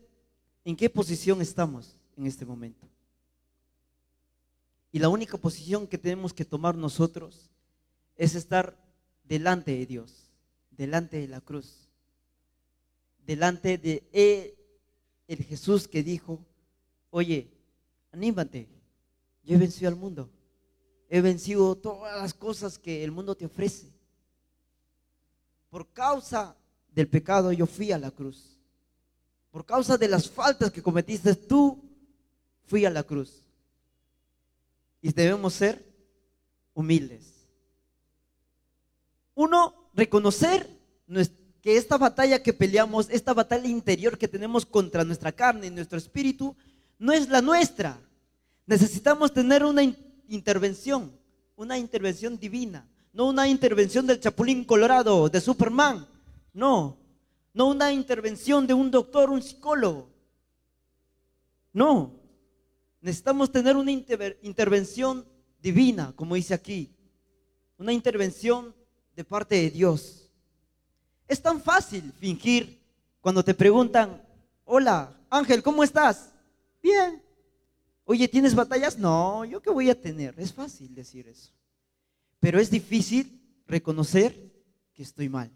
en 0.65 0.75
qué 0.75 0.89
posición 0.89 1.39
estamos 1.39 1.95
en 2.17 2.25
este 2.25 2.47
momento. 2.47 2.89
Y 4.91 4.97
la 4.97 5.09
única 5.09 5.37
posición 5.37 5.85
que 5.85 5.99
tenemos 5.99 6.33
que 6.33 6.45
tomar 6.45 6.73
nosotros 6.73 7.51
es 8.15 8.33
estar 8.33 8.88
delante 9.29 9.71
de 9.71 9.86
Dios, 9.86 10.12
delante 10.71 11.17
de 11.17 11.27
la 11.27 11.39
cruz, 11.39 11.88
delante 13.25 13.77
de 13.77 14.57
el 15.27 15.43
Jesús 15.45 15.88
que 15.88 16.01
dijo, 16.01 16.43
oye, 17.12 17.48
anímate, 18.12 18.67
yo 19.43 19.55
he 19.55 19.59
vencido 19.59 19.88
al 19.88 19.95
mundo. 19.95 20.29
He 21.09 21.21
vencido 21.21 21.75
todas 21.75 22.19
las 22.19 22.33
cosas 22.33 22.79
que 22.79 23.03
el 23.03 23.12
mundo 23.12 23.36
te 23.36 23.45
ofrece. 23.45 23.91
Por 25.69 25.88
causa 25.93 26.55
del 26.91 27.07
pecado 27.07 27.51
yo 27.51 27.67
fui 27.67 27.91
a 27.91 28.00
la 28.00 28.09
cruz. 28.09 28.57
Por 29.51 29.65
causa 29.65 29.98
de 29.98 30.07
las 30.07 30.29
faltas 30.29 30.71
que 30.71 30.81
cometiste 30.81 31.36
tú, 31.36 31.83
fui 32.65 32.86
a 32.86 32.89
la 32.89 33.03
cruz. 33.03 33.43
Y 35.01 35.12
debemos 35.12 35.53
ser 35.53 35.83
humildes. 36.74 37.38
Uno, 39.39 39.74
reconocer 39.93 40.67
que 41.62 41.77
esta 41.77 41.98
batalla 41.98 42.43
que 42.43 42.51
peleamos, 42.51 43.10
esta 43.10 43.34
batalla 43.34 43.69
interior 43.69 44.17
que 44.17 44.27
tenemos 44.27 44.65
contra 44.65 45.05
nuestra 45.05 45.31
carne 45.31 45.67
y 45.67 45.69
nuestro 45.69 45.98
espíritu, 45.98 46.58
no 46.98 47.13
es 47.13 47.29
la 47.29 47.41
nuestra. 47.41 47.98
Necesitamos 48.65 49.31
tener 49.31 49.63
una 49.63 49.81
intervención, 50.27 51.10
una 51.55 51.77
intervención 51.77 52.38
divina, 52.38 52.86
no 53.13 53.29
una 53.29 53.48
intervención 53.48 54.05
del 54.05 54.19
Chapulín 54.19 54.65
Colorado, 54.65 55.29
de 55.29 55.39
Superman, 55.39 56.05
no, 56.51 56.98
no 57.53 57.67
una 57.67 57.93
intervención 57.93 58.67
de 58.67 58.74
un 58.74 58.91
doctor, 58.91 59.29
un 59.29 59.41
psicólogo. 59.41 60.10
No, 61.72 62.12
necesitamos 63.00 63.50
tener 63.50 63.77
una 63.77 63.91
intervención 63.93 65.25
divina, 65.62 66.12
como 66.13 66.36
dice 66.36 66.53
aquí, 66.53 66.93
una 67.77 67.93
intervención 67.93 68.77
de 69.19 69.25
parte 69.25 69.55
de 69.55 69.69
Dios. 69.69 70.29
Es 71.27 71.41
tan 71.41 71.61
fácil 71.61 72.13
fingir 72.13 72.81
cuando 73.19 73.43
te 73.43 73.53
preguntan, 73.53 74.25
hola, 74.63 75.13
Ángel, 75.29 75.61
¿cómo 75.61 75.83
estás? 75.83 76.31
Bien. 76.81 77.21
Oye, 78.05 78.29
¿tienes 78.29 78.55
batallas? 78.55 78.97
No, 78.97 79.43
¿yo 79.43 79.61
qué 79.61 79.71
voy 79.71 79.89
a 79.89 80.01
tener? 80.01 80.33
Es 80.38 80.53
fácil 80.53 80.95
decir 80.95 81.27
eso. 81.27 81.51
Pero 82.39 82.61
es 82.61 82.71
difícil 82.71 83.41
reconocer 83.67 84.53
que 84.93 85.03
estoy 85.03 85.27
mal. 85.27 85.51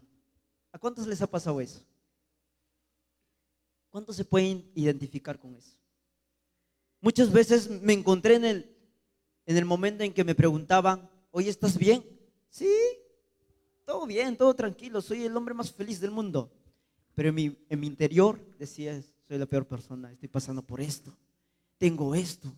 ¿A 0.70 0.78
cuántos 0.78 1.06
les 1.06 1.22
ha 1.22 1.26
pasado 1.26 1.58
eso? 1.58 1.80
¿Cuántos 3.88 4.14
se 4.14 4.26
pueden 4.26 4.70
identificar 4.74 5.38
con 5.38 5.54
eso? 5.54 5.74
Muchas 7.00 7.32
veces 7.32 7.70
me 7.70 7.94
encontré 7.94 8.34
en 8.34 8.44
el, 8.44 8.76
en 9.46 9.56
el 9.56 9.64
momento 9.64 10.04
en 10.04 10.12
que 10.12 10.22
me 10.22 10.34
preguntaban, 10.34 11.08
oye, 11.30 11.48
¿estás 11.48 11.78
bien? 11.78 12.04
Sí, 12.50 12.68
todo 13.84 14.06
bien, 14.06 14.36
todo 14.36 14.54
tranquilo, 14.54 15.00
soy 15.00 15.24
el 15.24 15.36
hombre 15.36 15.54
más 15.54 15.72
feliz 15.72 16.00
del 16.00 16.10
mundo. 16.10 16.52
Pero 17.14 17.28
en 17.28 17.34
mi, 17.34 17.58
en 17.68 17.80
mi 17.80 17.86
interior 17.86 18.40
decía, 18.58 19.00
soy 19.28 19.38
la 19.38 19.46
peor 19.46 19.66
persona, 19.66 20.10
estoy 20.12 20.28
pasando 20.28 20.62
por 20.62 20.80
esto, 20.80 21.16
tengo 21.78 22.14
esto, 22.14 22.52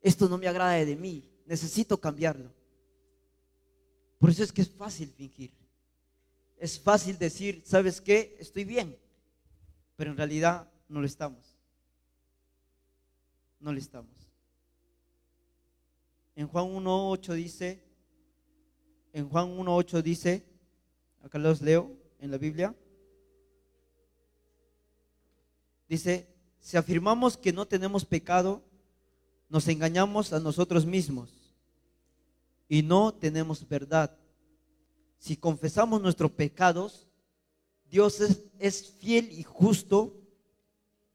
esto 0.00 0.28
no 0.28 0.38
me 0.38 0.48
agrada 0.48 0.72
de 0.72 0.96
mí, 0.96 1.30
necesito 1.46 2.00
cambiarlo. 2.00 2.52
Por 4.18 4.30
eso 4.30 4.42
es 4.42 4.52
que 4.52 4.62
es 4.62 4.70
fácil 4.70 5.10
fingir. 5.10 5.52
Es 6.56 6.80
fácil 6.80 7.18
decir, 7.18 7.62
¿sabes 7.66 8.00
qué? 8.00 8.36
Estoy 8.40 8.64
bien, 8.64 8.98
pero 9.96 10.12
en 10.12 10.16
realidad 10.16 10.70
no 10.88 11.00
lo 11.00 11.06
estamos. 11.06 11.58
No 13.60 13.72
lo 13.72 13.78
estamos. 13.78 14.14
En 16.36 16.48
Juan 16.48 16.66
1.8 16.66 17.34
dice, 17.34 17.83
en 19.14 19.28
Juan 19.28 19.56
1.8 19.56 20.02
dice, 20.02 20.44
acá 21.22 21.38
los 21.38 21.62
leo 21.62 21.96
en 22.18 22.32
la 22.32 22.36
Biblia, 22.36 22.74
dice, 25.88 26.28
si 26.58 26.76
afirmamos 26.76 27.36
que 27.36 27.52
no 27.52 27.64
tenemos 27.64 28.04
pecado, 28.04 28.64
nos 29.48 29.68
engañamos 29.68 30.32
a 30.32 30.40
nosotros 30.40 30.84
mismos 30.84 31.30
y 32.68 32.82
no 32.82 33.14
tenemos 33.14 33.66
verdad. 33.68 34.18
Si 35.18 35.36
confesamos 35.36 36.02
nuestros 36.02 36.32
pecados, 36.32 37.06
Dios 37.88 38.20
es, 38.58 38.90
fiel 38.98 39.30
y 39.30 39.44
justo, 39.44 40.20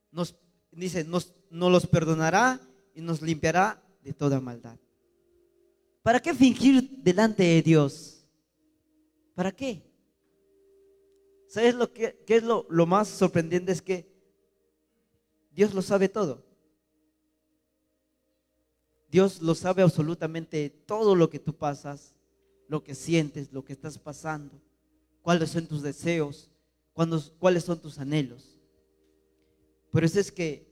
nos 0.09 0.35
dice, 0.71 1.03
nos, 1.03 1.33
nos 1.49 1.69
los 1.69 1.85
perdonará 1.85 2.61
y 2.95 3.01
nos 3.01 3.21
limpiará 3.21 3.83
de 4.03 4.13
toda 4.13 4.39
maldad. 4.39 4.79
¿Para 6.01 6.19
qué 6.19 6.33
fingir 6.33 6.89
delante 7.03 7.43
de 7.43 7.61
Dios? 7.61 8.25
¿Para 9.35 9.51
qué? 9.51 9.83
¿Sabes 11.47 11.75
lo 11.75 11.91
que 11.91 12.23
es 12.27 12.43
lo, 12.43 12.65
lo 12.69 12.85
más 12.85 13.07
sorprendente? 13.07 13.71
Es 13.71 13.81
que 13.81 14.09
Dios 15.51 15.73
lo 15.73 15.81
sabe 15.81 16.07
todo. 16.07 16.45
Dios 19.09 19.41
lo 19.41 19.55
sabe 19.55 19.81
absolutamente 19.81 20.69
todo 20.69 21.15
lo 21.15 21.29
que 21.29 21.39
tú 21.39 21.55
pasas, 21.55 22.13
lo 22.67 22.83
que 22.83 22.93
sientes, 22.93 23.51
lo 23.51 23.65
que 23.65 23.73
estás 23.73 23.97
pasando, 23.97 24.61
cuáles 25.23 25.49
son 25.49 25.65
tus 25.65 25.81
deseos, 25.81 26.49
cuáles 26.93 27.63
son 27.63 27.79
tus 27.79 27.97
anhelos. 27.97 28.57
Por 29.89 30.03
eso 30.03 30.19
es 30.19 30.31
que, 30.31 30.67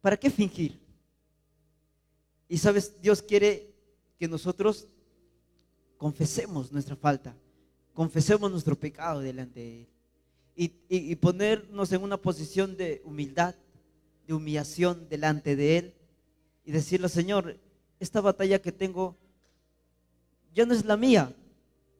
¿para 0.00 0.16
qué 0.16 0.30
fingir? 0.30 0.80
Y 2.48 2.58
sabes, 2.58 3.00
Dios 3.02 3.20
quiere 3.20 3.73
que 4.18 4.28
nosotros 4.28 4.88
confesemos 5.96 6.72
nuestra 6.72 6.96
falta, 6.96 7.36
confesemos 7.92 8.50
nuestro 8.50 8.76
pecado 8.76 9.20
delante 9.20 9.60
de 9.60 9.80
Él 9.82 9.88
y, 10.56 11.16
ponernos 11.16 11.92
en 11.92 12.02
una 12.02 12.16
posición 12.16 12.76
de 12.76 13.02
humildad, 13.04 13.54
de 14.26 14.34
humillación 14.34 15.08
delante 15.08 15.56
de 15.56 15.78
Él 15.78 15.94
y 16.64 16.72
decirle, 16.72 17.08
Señor, 17.08 17.58
esta 17.98 18.20
batalla 18.20 18.60
que 18.60 18.72
tengo 18.72 19.16
ya 20.54 20.64
no 20.64 20.74
es 20.74 20.84
la 20.84 20.96
mía, 20.96 21.34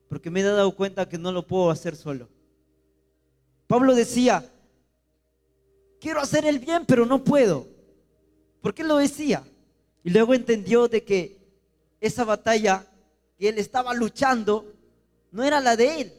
porque 0.09 0.31
me 0.31 0.41
he 0.41 0.45
dado 0.45 0.75
cuenta 0.77 1.09
que 1.09 1.19
no 1.19 1.33
lo 1.33 1.47
puedo 1.47 1.71
hacer 1.71 1.97
solo. 1.97 2.29
Pablo 3.67 3.95
decía, 3.95 4.49
quiero 6.01 6.21
hacer 6.21 6.45
el 6.45 6.61
bien, 6.61 6.85
pero 6.87 7.05
no 7.05 7.25
puedo. 7.25 7.67
¿Por 8.61 8.75
qué 8.75 8.85
lo 8.85 8.97
decía? 8.99 9.43
Y 10.05 10.11
luego 10.11 10.35
entendió 10.35 10.87
de 10.87 11.03
que 11.03 11.44
esa 12.07 12.25
batalla 12.25 12.87
que 13.39 13.49
él 13.49 13.59
estaba 13.59 13.95
luchando 13.95 14.73
no 15.33 15.43
era 15.43 15.61
la 15.61 15.77
de 15.77 16.01
él, 16.01 16.13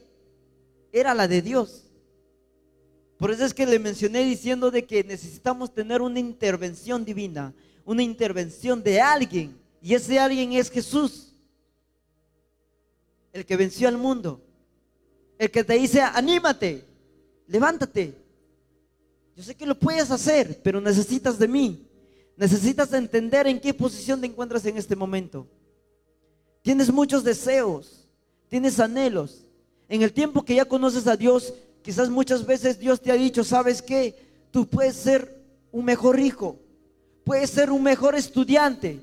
era 0.92 1.14
la 1.14 1.28
de 1.28 1.42
Dios. 1.42 1.84
Por 3.16 3.30
eso 3.30 3.44
es 3.44 3.54
que 3.54 3.66
le 3.66 3.78
mencioné 3.78 4.24
diciendo 4.24 4.70
de 4.70 4.84
que 4.84 5.02
necesitamos 5.02 5.72
tener 5.72 6.02
una 6.02 6.18
intervención 6.18 7.04
divina, 7.04 7.54
una 7.84 8.02
intervención 8.02 8.82
de 8.82 9.00
alguien. 9.00 9.56
Y 9.80 9.94
ese 9.94 10.18
alguien 10.18 10.52
es 10.52 10.70
Jesús, 10.70 11.32
el 13.32 13.46
que 13.46 13.56
venció 13.56 13.88
al 13.88 13.96
mundo, 13.96 14.42
el 15.38 15.50
que 15.50 15.64
te 15.64 15.74
dice, 15.74 16.02
anímate, 16.02 16.84
levántate. 17.46 18.14
Yo 19.34 19.42
sé 19.42 19.54
que 19.54 19.66
lo 19.66 19.78
puedes 19.78 20.10
hacer, 20.10 20.60
pero 20.62 20.80
necesitas 20.80 21.38
de 21.38 21.48
mí. 21.48 21.86
Necesitas 22.36 22.92
entender 22.92 23.46
en 23.46 23.60
qué 23.60 23.72
posición 23.72 24.20
te 24.20 24.26
encuentras 24.26 24.64
en 24.66 24.76
este 24.76 24.96
momento. 24.96 25.46
Tienes 26.66 26.90
muchos 26.92 27.22
deseos, 27.22 28.08
tienes 28.48 28.80
anhelos. 28.80 29.46
En 29.88 30.02
el 30.02 30.12
tiempo 30.12 30.44
que 30.44 30.56
ya 30.56 30.64
conoces 30.64 31.06
a 31.06 31.16
Dios, 31.16 31.54
Quizás 31.86 32.10
muchas 32.10 32.44
veces 32.44 32.80
Dios 32.80 33.00
te 33.00 33.12
ha 33.12 33.14
dicho, 33.14 33.44
¿sabes 33.44 33.80
qué? 33.80 34.12
Tú 34.50 34.66
puedes 34.66 34.96
ser 34.96 35.40
un 35.70 35.84
mejor 35.84 36.18
hijo, 36.18 36.58
puedes 37.22 37.48
ser 37.48 37.70
un 37.70 37.80
mejor 37.80 38.16
estudiante, 38.16 38.98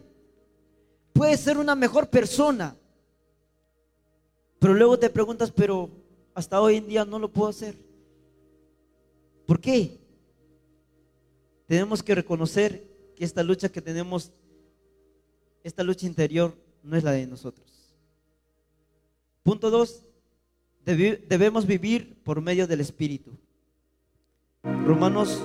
puedes 1.14 1.40
ser 1.40 1.58
una 1.58 1.76
mejor 1.76 2.10
persona. 2.10 2.76
Pero 4.60 4.74
luego 4.74 5.00
te 5.00 5.10
preguntas, 5.10 5.50
pero 5.50 5.90
hasta 6.34 6.60
hoy 6.60 6.76
en 6.76 6.88
día 6.90 7.06
no 7.06 7.20
lo 7.20 7.32
puedo 7.32 7.52
hacer. 7.52 7.78
¿Por 9.46 9.62
qué? 9.62 9.98
Tenemos 11.66 12.04
que 12.04 12.16
reconocer 12.16 12.86
que 13.16 13.24
esta 13.24 13.44
lucha 13.44 13.70
que 13.70 13.82
tenemos, 13.82 14.34
esta 15.64 15.84
lucha 15.84 16.06
interior, 16.06 16.54
no 16.84 16.98
es 16.98 17.04
la 17.04 17.12
de 17.12 17.26
nosotros. 17.26 17.68
Punto 19.42 19.70
dos, 19.70 20.04
debemos 20.86 21.66
vivir 21.66 22.22
por 22.24 22.42
medio 22.42 22.68
del 22.68 22.82
Espíritu. 22.82 23.32
Romanos 24.64 25.40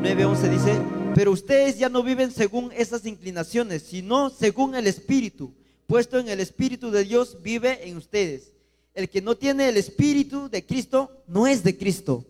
9:11 0.00 0.50
dice, 0.50 0.80
pero 1.14 1.32
ustedes 1.32 1.78
ya 1.78 1.88
no 1.88 2.02
viven 2.02 2.30
según 2.30 2.72
esas 2.72 3.06
inclinaciones, 3.06 3.82
sino 3.82 4.30
según 4.30 4.74
el 4.74 4.86
Espíritu, 4.86 5.52
puesto 5.86 6.18
en 6.18 6.28
el 6.28 6.40
Espíritu 6.40 6.90
de 6.90 7.04
Dios 7.04 7.38
vive 7.42 7.88
en 7.88 7.96
ustedes. 7.96 8.52
El 8.94 9.08
que 9.08 9.20
no 9.20 9.36
tiene 9.36 9.68
el 9.68 9.76
Espíritu 9.76 10.48
de 10.48 10.64
Cristo 10.64 11.10
no 11.26 11.46
es 11.46 11.62
de 11.64 11.76
Cristo. 11.76 12.24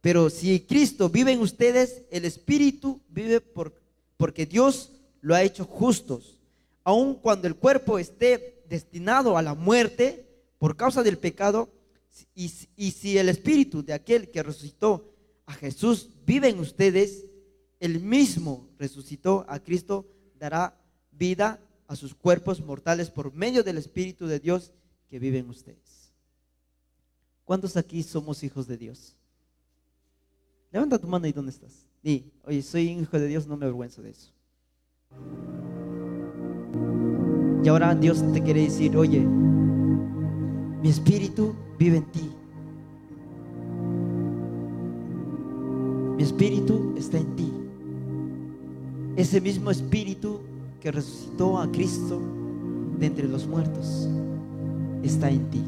Pero 0.00 0.30
si 0.30 0.60
Cristo 0.60 1.08
vive 1.08 1.32
en 1.32 1.40
ustedes, 1.40 2.02
el 2.10 2.24
Espíritu 2.24 3.00
vive 3.08 3.40
por, 3.40 3.74
porque 4.16 4.46
Dios 4.46 4.92
lo 5.20 5.34
ha 5.34 5.42
hecho 5.42 5.64
justos. 5.64 6.35
Aun 6.86 7.16
cuando 7.16 7.48
el 7.48 7.56
cuerpo 7.56 7.98
esté 7.98 8.62
destinado 8.68 9.36
a 9.36 9.42
la 9.42 9.54
muerte 9.54 10.24
por 10.56 10.76
causa 10.76 11.02
del 11.02 11.18
pecado, 11.18 11.68
y, 12.32 12.48
si 12.48 13.18
el 13.18 13.28
espíritu 13.28 13.82
de 13.82 13.92
aquel 13.92 14.30
que 14.30 14.40
resucitó 14.40 15.12
a 15.46 15.52
Jesús 15.54 16.10
vive 16.24 16.48
en 16.48 16.60
ustedes, 16.60 17.26
el 17.80 17.98
mismo 17.98 18.68
resucitó 18.78 19.44
a 19.48 19.58
Cristo, 19.58 20.06
dará 20.38 20.80
vida 21.10 21.60
a 21.88 21.96
sus 21.96 22.14
cuerpos 22.14 22.60
mortales 22.60 23.10
por 23.10 23.34
medio 23.34 23.64
del 23.64 23.78
Espíritu 23.78 24.28
de 24.28 24.38
Dios 24.38 24.72
que 25.10 25.18
vive 25.18 25.38
en 25.38 25.50
ustedes. 25.50 26.12
¿Cuántos 27.44 27.76
aquí 27.76 28.04
somos 28.04 28.44
hijos 28.44 28.68
de 28.68 28.76
Dios? 28.76 29.16
Levanta 30.70 31.00
tu 31.00 31.08
mano 31.08 31.26
y 31.26 31.32
¿dónde 31.32 31.50
estás? 31.50 31.84
Oye, 32.44 32.62
soy 32.62 32.90
hijo 32.90 33.18
de 33.18 33.26
Dios, 33.26 33.48
no 33.48 33.56
me 33.56 33.64
avergüenzo 33.64 34.02
de 34.02 34.10
eso. 34.10 34.30
Y 37.66 37.68
ahora 37.68 37.96
Dios 37.96 38.22
te 38.32 38.40
quiere 38.44 38.62
decir, 38.62 38.96
oye, 38.96 39.18
mi 39.18 40.88
espíritu 40.88 41.52
vive 41.76 41.96
en 41.96 42.04
ti. 42.04 42.30
Mi 46.16 46.22
espíritu 46.22 46.94
está 46.96 47.18
en 47.18 47.34
ti. 47.34 47.52
Ese 49.16 49.40
mismo 49.40 49.72
espíritu 49.72 50.42
que 50.80 50.92
resucitó 50.92 51.58
a 51.58 51.68
Cristo 51.72 52.20
de 53.00 53.06
entre 53.06 53.26
los 53.26 53.48
muertos 53.48 54.08
está 55.02 55.28
en 55.28 55.50
ti. 55.50 55.64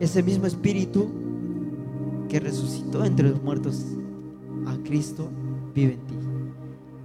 Ese 0.00 0.22
mismo 0.22 0.46
espíritu 0.46 1.06
que 2.30 2.40
resucitó 2.40 3.04
entre 3.04 3.28
los 3.28 3.42
muertos 3.42 3.84
a 4.64 4.74
Cristo, 4.84 5.28
vive 5.74 5.92
en 5.92 6.00
ti. 6.06 6.14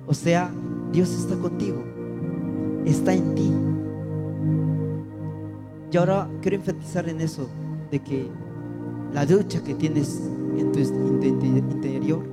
O 0.08 0.14
sea, 0.14 0.50
Dios 0.92 1.10
está 1.10 1.36
contigo, 1.36 1.84
está 2.86 3.14
en 3.14 3.36
ti. 3.36 3.52
Y 5.92 5.98
ahora 5.98 6.30
quiero 6.42 6.58
enfatizar 6.58 7.08
en 7.10 7.22
eso, 7.22 7.48
de 7.92 8.00
que 8.00 8.30
la 9.14 9.26
lucha 9.26 9.64
que 9.64 9.76
tienes 9.76 10.22
en 10.58 10.72
tu 10.72 10.80
interior, 10.80 12.24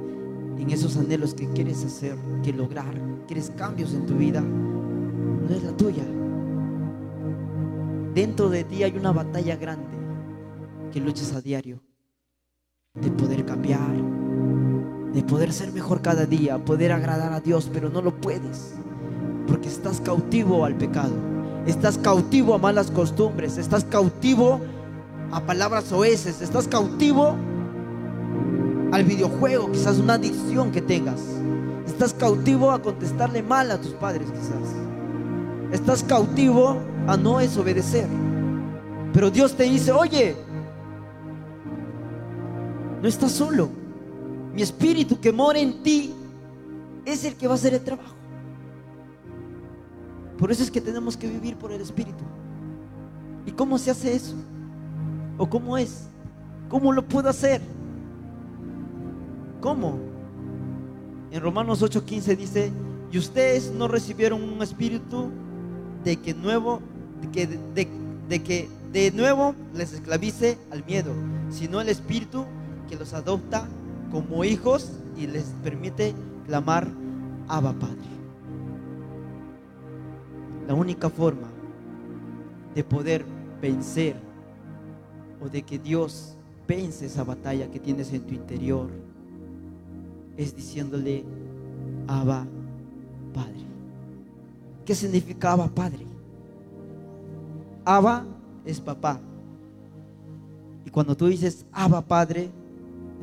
en 0.58 0.70
esos 0.70 0.96
anhelos 0.96 1.34
que 1.34 1.48
quieres 1.48 1.84
hacer, 1.84 2.16
que 2.42 2.52
lograr, 2.52 2.94
quieres 3.26 3.50
cambios 3.56 3.94
en 3.94 4.06
tu 4.06 4.14
vida, 4.14 4.40
no 4.40 5.54
es 5.54 5.62
la 5.62 5.76
tuya. 5.76 6.04
Dentro 8.14 8.48
de 8.48 8.64
ti 8.64 8.82
hay 8.82 8.96
una 8.96 9.12
batalla 9.12 9.56
grande 9.56 9.96
que 10.92 11.00
luchas 11.00 11.32
a 11.34 11.40
diario 11.40 11.80
de 12.94 13.10
poder 13.10 13.44
cambiar, 13.44 14.13
de 15.14 15.22
poder 15.22 15.53
ser 15.53 15.72
mejor 15.72 16.03
cada 16.03 16.27
día, 16.27 16.59
poder 16.59 16.90
agradar 16.92 17.33
a 17.33 17.40
Dios, 17.40 17.70
pero 17.72 17.88
no 17.88 18.03
lo 18.03 18.14
puedes 18.14 18.74
porque 19.46 19.68
estás 19.68 20.00
cautivo 20.00 20.64
al 20.64 20.74
pecado, 20.74 21.14
estás 21.66 21.98
cautivo 21.98 22.55
a 22.55 22.59
malas 22.59 22.90
costumbres, 22.90 23.59
estás 23.59 23.85
cautivo 23.85 24.61
a 25.31 25.40
palabras 25.40 25.92
oeces, 25.92 26.40
estás 26.40 26.66
cautivo 26.66 27.37
al 28.92 29.05
videojuego, 29.05 29.70
quizás 29.70 29.98
una 29.98 30.14
adicción 30.14 30.72
que 30.72 30.81
tengas, 30.81 31.20
estás 31.87 32.14
cautivo 32.14 32.70
a 32.70 32.81
contestarle 32.81 33.42
mal 33.42 33.70
a 33.70 33.81
tus 33.81 33.92
padres 33.92 34.27
quizás, 34.31 34.74
estás 35.72 36.03
cautivo 36.03 36.79
a 37.07 37.16
no 37.16 37.38
desobedecer, 37.38 38.09
pero 39.12 39.31
Dios 39.31 39.55
te 39.55 39.64
dice, 39.64 39.92
oye, 39.92 40.37
no 43.03 43.09
estás 43.09 43.33
solo. 43.33 43.83
Mi 44.54 44.62
espíritu 44.62 45.20
que 45.20 45.32
mora 45.32 45.58
en 45.58 45.82
ti 45.82 46.14
es 47.04 47.24
el 47.24 47.34
que 47.34 47.46
va 47.46 47.54
a 47.54 47.56
hacer 47.56 47.74
el 47.74 47.80
trabajo. 47.80 48.14
Por 50.38 50.50
eso 50.50 50.62
es 50.62 50.70
que 50.70 50.80
tenemos 50.80 51.16
que 51.16 51.28
vivir 51.28 51.56
por 51.56 51.72
el 51.72 51.80
espíritu. 51.80 52.24
¿Y 53.46 53.52
cómo 53.52 53.78
se 53.78 53.90
hace 53.90 54.14
eso? 54.14 54.34
¿O 55.38 55.48
cómo 55.48 55.76
es? 55.76 56.08
¿Cómo 56.68 56.92
lo 56.92 57.06
puedo 57.06 57.28
hacer? 57.28 57.60
¿Cómo? 59.60 59.98
En 61.30 61.40
Romanos 61.40 61.82
8:15 61.82 62.36
dice, 62.36 62.72
y 63.10 63.18
ustedes 63.18 63.72
no 63.72 63.88
recibieron 63.88 64.42
un 64.42 64.62
espíritu 64.62 65.30
de 66.04 66.16
que 66.16 66.34
nuevo, 66.34 66.80
que, 67.32 67.46
de 67.46 68.42
que 68.42 68.68
de 68.92 69.10
nuevo 69.10 69.54
les 69.74 69.92
esclavice 69.92 70.58
al 70.70 70.84
miedo, 70.84 71.12
sino 71.50 71.80
el 71.80 71.88
espíritu 71.88 72.44
que 72.88 72.96
los 72.96 73.14
adopta 73.14 73.66
como 74.14 74.44
hijos 74.44 74.92
y 75.16 75.27
les 75.27 75.42
permite 75.64 76.14
clamar 76.46 76.87
Abba 77.48 77.72
Padre. 77.72 77.98
La 80.68 80.74
única 80.74 81.11
forma 81.11 81.48
de 82.77 82.85
poder 82.85 83.24
vencer 83.61 84.14
o 85.44 85.48
de 85.48 85.62
que 85.62 85.81
Dios 85.81 86.37
vence 86.68 87.07
esa 87.07 87.24
batalla 87.24 87.68
que 87.68 87.81
tienes 87.81 88.12
en 88.12 88.22
tu 88.22 88.35
interior 88.35 88.88
es 90.37 90.55
diciéndole 90.55 91.24
Abba 92.07 92.46
Padre. 93.35 93.64
¿Qué 94.85 94.94
significa 94.94 95.55
Abba 95.55 95.66
Padre? 95.66 96.07
Abba 97.85 98.24
es 98.64 98.81
papá. 98.81 99.18
Y 100.87 100.90
cuando 100.90 101.16
tú 101.16 101.27
dices 101.27 101.66
Abba 101.72 102.00
Padre, 102.00 102.53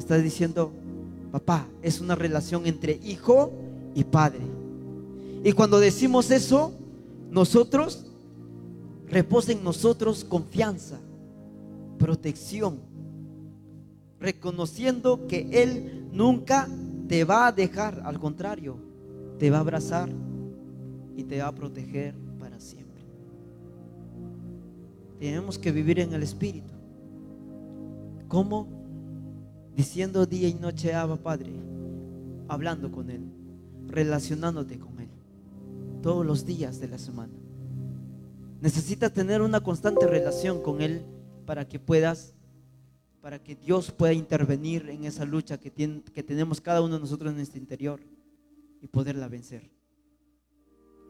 Estás 0.02 0.24
diciendo, 0.24 0.72
papá, 1.32 1.67
es 1.82 2.02
una 2.02 2.15
relación 2.15 2.65
entre 2.65 3.00
hijo 3.04 3.52
y 3.96 4.04
padre. 4.04 4.41
Y 5.44 5.54
cuando 5.54 5.80
decimos 5.80 6.30
eso, 6.30 6.74
nosotros, 7.32 8.06
reposa 9.08 9.54
en 9.54 9.63
nosotros 9.63 10.24
confianza, 10.24 11.00
protección, 11.98 12.80
reconociendo 14.20 15.28
que 15.28 15.48
Él 15.52 16.08
nunca 16.12 16.67
te 17.08 17.24
va 17.24 17.48
a 17.48 17.52
dejar, 17.52 18.02
al 18.06 18.20
contrario, 18.20 18.78
te 19.39 19.50
va 19.50 19.58
a 19.58 19.62
abrazar 19.62 20.10
y 21.15 21.24
te 21.24 21.41
va 21.41 21.48
a 21.48 21.56
proteger 21.56 22.13
para 22.39 22.60
siempre. 22.60 23.04
Tenemos 25.20 25.58
que 25.58 25.72
vivir 25.72 26.00
en 26.00 26.13
el 26.13 26.24
Espíritu. 26.24 26.74
¿Cómo? 28.28 28.81
Diciendo 29.76 30.26
día 30.26 30.48
y 30.48 30.54
noche, 30.54 30.94
Abba 30.94 31.18
Padre, 31.18 31.54
hablando 32.48 32.92
con 32.92 33.10
Él, 33.10 33.22
relacionándote 33.88 34.80
con 34.80 35.00
Él, 35.00 35.10
todos 36.02 36.26
los 36.26 36.46
días 36.46 36.80
de 36.80 36.88
la 36.88 36.98
semana. 36.98 37.34
Necesitas 38.62 39.12
tener 39.14 39.42
una 39.42 39.62
constante 39.62 40.06
relación 40.06 40.62
con 40.62 40.82
Él 40.82 41.04
para 41.46 41.68
que 41.68 41.80
puedas, 41.80 42.36
para 43.22 43.42
que 43.42 43.56
Dios 43.56 43.92
pueda 43.92 44.14
intervenir 44.14 44.90
en 44.90 45.06
esa 45.06 45.26
lucha 45.26 45.58
que, 45.60 45.72
que 45.72 46.24
tenemos 46.24 46.62
cada 46.62 46.82
uno 46.82 46.96
de 46.96 47.02
nosotros 47.02 47.34
en 47.34 47.40
este 47.40 47.58
interior 47.58 48.02
y 48.82 48.88
poderla 48.88 49.28
vencer. 49.28 49.70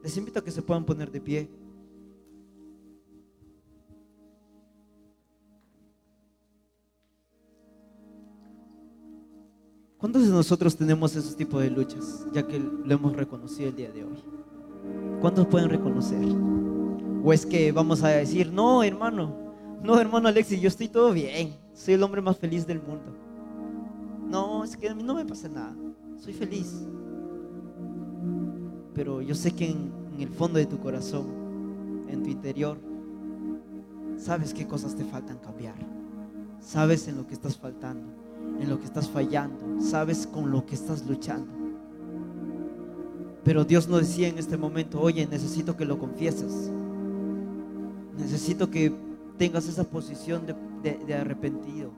Les 0.02 0.16
invito 0.16 0.40
a 0.40 0.44
que 0.44 0.50
se 0.50 0.62
puedan 0.62 0.84
poner 0.84 1.10
de 1.10 1.20
pie. 1.20 1.50
¿Cuántos 10.02 10.26
de 10.26 10.30
nosotros 10.30 10.74
tenemos 10.74 11.14
esos 11.14 11.36
tipos 11.36 11.62
de 11.62 11.70
luchas, 11.70 12.26
ya 12.32 12.44
que 12.44 12.58
lo 12.58 12.92
hemos 12.92 13.14
reconocido 13.14 13.68
el 13.68 13.76
día 13.76 13.92
de 13.92 14.02
hoy? 14.02 14.18
¿Cuántos 15.20 15.46
pueden 15.46 15.70
reconocer? 15.70 16.18
¿O 17.22 17.32
es 17.32 17.46
que 17.46 17.70
vamos 17.70 18.02
a 18.02 18.08
decir, 18.08 18.52
no, 18.52 18.82
hermano, 18.82 19.32
no, 19.80 20.00
hermano 20.00 20.26
Alexis, 20.26 20.60
yo 20.60 20.66
estoy 20.66 20.88
todo 20.88 21.12
bien, 21.12 21.54
soy 21.72 21.94
el 21.94 22.02
hombre 22.02 22.20
más 22.20 22.36
feliz 22.36 22.66
del 22.66 22.82
mundo? 22.82 23.14
No, 24.28 24.64
es 24.64 24.76
que 24.76 24.88
a 24.88 24.94
mí 24.96 25.04
no 25.04 25.14
me 25.14 25.24
pasa 25.24 25.48
nada, 25.48 25.72
soy 26.18 26.32
feliz. 26.32 26.84
Pero 28.94 29.22
yo 29.22 29.36
sé 29.36 29.52
que 29.52 29.70
en, 29.70 29.92
en 30.14 30.20
el 30.20 30.30
fondo 30.30 30.58
de 30.58 30.66
tu 30.66 30.80
corazón, 30.80 31.28
en 32.08 32.24
tu 32.24 32.28
interior, 32.28 32.76
sabes 34.16 34.52
qué 34.52 34.66
cosas 34.66 34.96
te 34.96 35.04
faltan 35.04 35.38
cambiar, 35.38 35.76
sabes 36.58 37.06
en 37.06 37.18
lo 37.18 37.24
que 37.24 37.34
estás 37.34 37.56
faltando 37.56 38.22
en 38.62 38.70
lo 38.70 38.78
que 38.78 38.86
estás 38.86 39.08
fallando, 39.08 39.80
sabes 39.80 40.26
con 40.26 40.50
lo 40.50 40.64
que 40.64 40.74
estás 40.74 41.04
luchando. 41.06 41.52
Pero 43.44 43.64
Dios 43.64 43.88
nos 43.88 44.00
decía 44.00 44.28
en 44.28 44.38
este 44.38 44.56
momento, 44.56 45.00
oye, 45.00 45.26
necesito 45.26 45.76
que 45.76 45.84
lo 45.84 45.98
confieses. 45.98 46.70
Necesito 48.16 48.70
que 48.70 48.92
tengas 49.36 49.66
esa 49.66 49.82
posición 49.82 50.42
de, 50.46 51.14
arrepentido, 51.14 51.90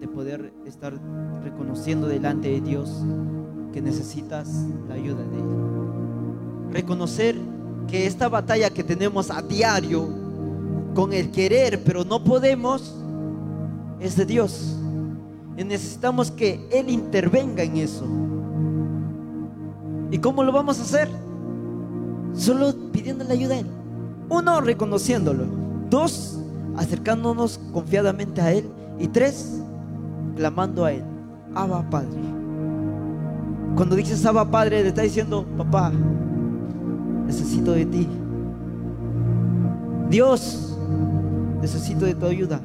de 0.00 0.08
poder 0.08 0.52
estar 0.66 0.92
reconociendo 1.44 2.08
delante 2.08 2.48
de 2.48 2.60
Dios 2.60 2.90
que 3.72 3.80
necesitas 3.80 4.48
la 4.88 4.94
ayuda 4.94 5.22
de 5.22 5.38
Él. 5.38 6.72
Reconocer 6.72 7.36
que 7.86 8.06
esta 8.06 8.28
batalla 8.28 8.70
que 8.70 8.82
tenemos 8.82 9.30
a 9.30 9.42
diario 9.42 10.08
con 10.94 11.12
el 11.12 11.30
querer, 11.30 11.84
pero 11.84 12.04
no 12.04 12.24
podemos, 12.24 12.96
es 14.00 14.16
de 14.16 14.26
Dios. 14.26 14.76
Y 15.56 15.64
necesitamos 15.64 16.30
que 16.30 16.68
Él 16.72 16.90
intervenga 16.90 17.62
en 17.62 17.76
eso. 17.76 18.04
¿Y 20.10 20.18
cómo 20.18 20.42
lo 20.42 20.52
vamos 20.52 20.78
a 20.78 20.82
hacer? 20.82 21.08
Solo 22.34 22.74
pidiéndole 22.92 23.32
ayuda 23.32 23.54
a 23.54 23.58
Él. 23.58 23.66
Uno, 24.28 24.60
reconociéndolo. 24.60 25.44
Dos, 25.90 26.40
acercándonos 26.76 27.60
confiadamente 27.72 28.40
a 28.40 28.52
Él. 28.52 28.68
Y 28.98 29.08
tres, 29.08 29.60
clamando 30.36 30.84
a 30.84 30.92
Él. 30.92 31.04
Abba 31.54 31.88
Padre. 31.88 32.20
Cuando 33.76 33.96
dices 33.96 34.24
Abba 34.24 34.50
Padre, 34.50 34.82
le 34.82 34.88
está 34.88 35.02
diciendo, 35.02 35.44
papá, 35.56 35.92
necesito 37.26 37.72
de 37.72 37.86
ti. 37.86 38.08
Dios, 40.10 40.78
necesito 41.60 42.04
de 42.04 42.14
tu 42.14 42.26
ayuda. 42.26 42.60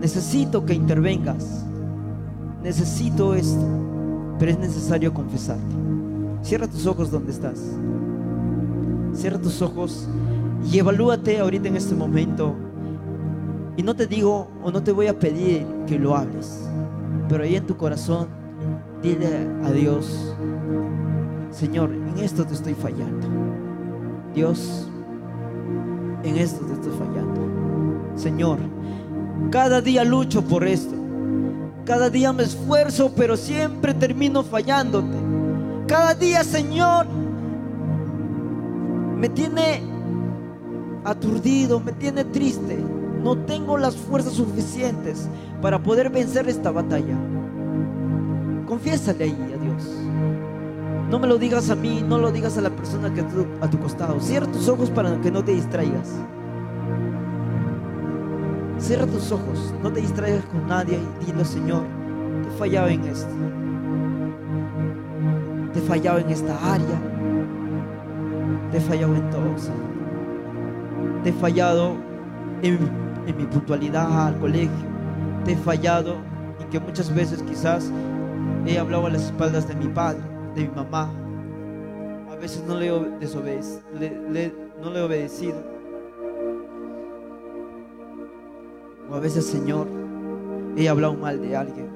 Necesito 0.00 0.64
que 0.64 0.74
intervengas. 0.74 1.64
Necesito 2.62 3.34
esto. 3.34 3.64
Pero 4.38 4.52
es 4.52 4.58
necesario 4.58 5.12
confesarte. 5.12 5.74
Cierra 6.42 6.68
tus 6.68 6.86
ojos 6.86 7.10
donde 7.10 7.32
estás. 7.32 7.60
Cierra 9.12 9.38
tus 9.38 9.60
ojos 9.62 10.08
y 10.70 10.78
evalúate 10.78 11.38
ahorita 11.38 11.68
en 11.68 11.76
este 11.76 11.94
momento. 11.94 12.54
Y 13.76 13.82
no 13.82 13.94
te 13.94 14.06
digo 14.06 14.48
o 14.62 14.70
no 14.70 14.82
te 14.82 14.92
voy 14.92 15.06
a 15.06 15.18
pedir 15.18 15.66
que 15.86 15.98
lo 15.98 16.16
hables. 16.16 16.68
Pero 17.28 17.44
ahí 17.44 17.56
en 17.56 17.66
tu 17.66 17.76
corazón, 17.76 18.28
dile 19.02 19.48
a 19.64 19.70
Dios, 19.70 20.34
Señor, 21.50 21.90
en 21.92 22.18
esto 22.18 22.44
te 22.44 22.54
estoy 22.54 22.74
fallando. 22.74 23.26
Dios, 24.34 24.88
en 26.22 26.36
esto 26.36 26.64
te 26.66 26.72
estoy 26.74 26.92
fallando. 26.98 27.40
Señor, 28.16 28.58
cada 29.50 29.80
día 29.80 30.04
lucho 30.04 30.42
por 30.42 30.66
esto. 30.66 30.94
Cada 31.84 32.10
día 32.10 32.32
me 32.32 32.42
esfuerzo, 32.42 33.12
pero 33.16 33.36
siempre 33.36 33.94
termino 33.94 34.42
fallándote. 34.42 35.16
Cada 35.86 36.14
día, 36.14 36.44
Señor, 36.44 37.06
me 39.16 39.28
tiene 39.30 39.82
aturdido, 41.04 41.80
me 41.80 41.92
tiene 41.92 42.24
triste. 42.24 42.78
No 43.22 43.38
tengo 43.38 43.78
las 43.78 43.96
fuerzas 43.96 44.34
suficientes 44.34 45.28
para 45.62 45.82
poder 45.82 46.10
vencer 46.10 46.48
esta 46.48 46.70
batalla. 46.70 47.16
Confiésale 48.66 49.24
ahí 49.24 49.54
a 49.54 49.62
Dios. 49.62 49.82
No 51.10 51.18
me 51.18 51.26
lo 51.26 51.38
digas 51.38 51.70
a 51.70 51.74
mí, 51.74 52.04
no 52.06 52.18
lo 52.18 52.30
digas 52.30 52.58
a 52.58 52.60
la 52.60 52.70
persona 52.70 53.12
que 53.14 53.20
está 53.20 53.34
a 53.62 53.70
tu 53.70 53.78
costado. 53.78 54.20
Cierra 54.20 54.46
tus 54.46 54.68
ojos 54.68 54.90
para 54.90 55.18
que 55.22 55.30
no 55.30 55.42
te 55.42 55.52
distraigas. 55.52 56.10
Cierra 58.78 59.06
tus 59.06 59.30
ojos, 59.32 59.74
no 59.82 59.92
te 59.92 60.00
distraigas 60.00 60.44
con 60.46 60.66
nadie 60.66 60.98
y 61.20 61.24
dile, 61.26 61.44
Señor, 61.44 61.82
te 62.42 62.48
he 62.48 62.58
fallado 62.58 62.88
en 62.88 63.04
esto. 63.04 63.30
Te 65.72 65.78
he 65.80 65.82
fallado 65.82 66.18
en 66.18 66.30
esta 66.30 66.54
área. 66.74 67.00
Te 68.70 68.78
he 68.78 68.80
fallado 68.80 69.14
en 69.16 69.30
todo, 69.30 69.58
Señor. 69.58 69.88
Te 71.22 71.30
he 71.30 71.32
fallado 71.32 71.96
en, 72.62 72.78
mi 73.36 73.44
puntualidad 73.46 74.26
al 74.28 74.38
colegio. 74.38 74.70
Te 75.44 75.52
he 75.52 75.56
fallado 75.56 76.14
en 76.60 76.68
que 76.70 76.80
muchas 76.80 77.12
veces 77.14 77.42
quizás 77.42 77.90
he 78.66 78.78
hablado 78.78 79.06
a 79.06 79.10
las 79.10 79.24
espaldas 79.24 79.66
de 79.68 79.74
mi 79.74 79.88
padre, 79.88 80.20
de 80.54 80.62
mi 80.62 80.74
mamá. 80.74 81.10
A 82.30 82.36
veces 82.36 82.62
no 82.66 82.76
le- 82.78 82.90
le- 84.30 84.54
no 84.82 84.90
le 84.90 84.98
he 84.98 85.02
obedecido. 85.02 85.77
O 89.10 89.14
a 89.14 89.20
veces, 89.20 89.46
Señor, 89.46 89.86
he 90.76 90.88
hablado 90.88 91.14
mal 91.14 91.40
de 91.40 91.56
alguien. 91.56 91.88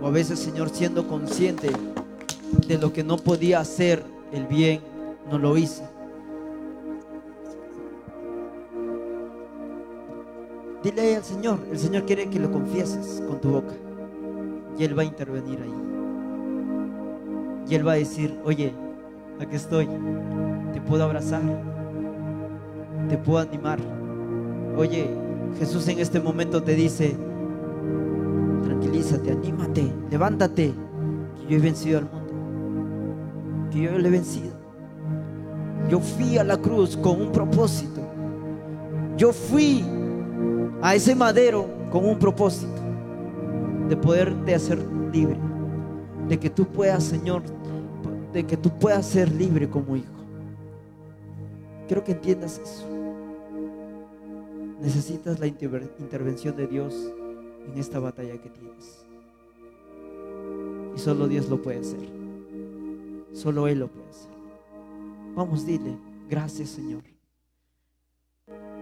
O 0.00 0.06
a 0.06 0.10
veces, 0.10 0.38
Señor, 0.38 0.68
siendo 0.70 1.06
consciente 1.06 1.70
de 2.66 2.78
lo 2.78 2.92
que 2.92 3.02
no 3.02 3.16
podía 3.16 3.60
hacer 3.60 4.02
el 4.32 4.46
bien, 4.46 4.80
no 5.30 5.38
lo 5.38 5.56
hice. 5.56 5.84
Dile 10.82 11.16
al 11.16 11.24
Señor, 11.24 11.58
el 11.70 11.78
Señor 11.78 12.04
quiere 12.04 12.30
que 12.30 12.38
lo 12.38 12.50
confieses 12.50 13.22
con 13.26 13.40
tu 13.40 13.50
boca. 13.50 13.74
Y 14.78 14.84
Él 14.84 14.98
va 14.98 15.02
a 15.02 15.04
intervenir 15.04 15.60
ahí. 15.60 15.74
Y 17.68 17.74
Él 17.74 17.86
va 17.86 17.92
a 17.92 17.96
decir, 17.96 18.38
oye, 18.44 18.72
aquí 19.38 19.56
estoy, 19.56 19.88
te 20.72 20.80
puedo 20.80 21.04
abrazar, 21.04 21.42
te 23.08 23.18
puedo 23.18 23.38
animar. 23.38 23.78
Oye, 24.76 25.10
Jesús 25.58 25.86
en 25.88 25.98
este 25.98 26.20
momento 26.20 26.62
te 26.62 26.74
dice, 26.74 27.16
tranquilízate, 28.64 29.32
anímate, 29.32 29.92
levántate, 30.10 30.72
que 31.36 31.46
yo 31.48 31.56
he 31.58 31.60
vencido 31.60 31.98
al 31.98 32.04
mundo, 32.04 32.32
que 33.70 33.80
yo 33.80 33.98
le 33.98 34.08
he 34.08 34.10
vencido. 34.10 34.52
Yo 35.88 36.00
fui 36.00 36.38
a 36.38 36.44
la 36.44 36.56
cruz 36.56 36.96
con 36.96 37.20
un 37.20 37.32
propósito. 37.32 38.00
Yo 39.16 39.32
fui 39.32 39.84
a 40.80 40.94
ese 40.94 41.14
madero 41.14 41.66
con 41.90 42.04
un 42.04 42.18
propósito 42.18 42.80
de 43.88 43.96
poderte 43.96 44.54
hacer 44.54 44.78
libre, 45.12 45.36
de 46.28 46.38
que 46.38 46.48
tú 46.48 46.64
puedas, 46.66 47.02
Señor, 47.04 47.42
de 48.32 48.46
que 48.46 48.56
tú 48.56 48.70
puedas 48.78 49.04
ser 49.06 49.30
libre 49.32 49.68
como 49.68 49.96
hijo. 49.96 50.06
Quiero 51.88 52.04
que 52.04 52.12
entiendas 52.12 52.60
eso. 52.62 52.99
Necesitas 54.80 55.38
la 55.38 55.46
intervención 55.46 56.56
de 56.56 56.66
Dios 56.66 56.94
en 57.66 57.78
esta 57.78 57.98
batalla 57.98 58.40
que 58.40 58.48
tienes. 58.48 59.04
Y 60.96 60.98
solo 60.98 61.28
Dios 61.28 61.48
lo 61.48 61.60
puede 61.60 61.80
hacer. 61.80 62.08
Solo 63.32 63.68
Él 63.68 63.80
lo 63.80 63.88
puede 63.88 64.08
hacer. 64.08 64.30
Vamos, 65.34 65.66
dile, 65.66 65.96
gracias 66.28 66.70
Señor. 66.70 67.02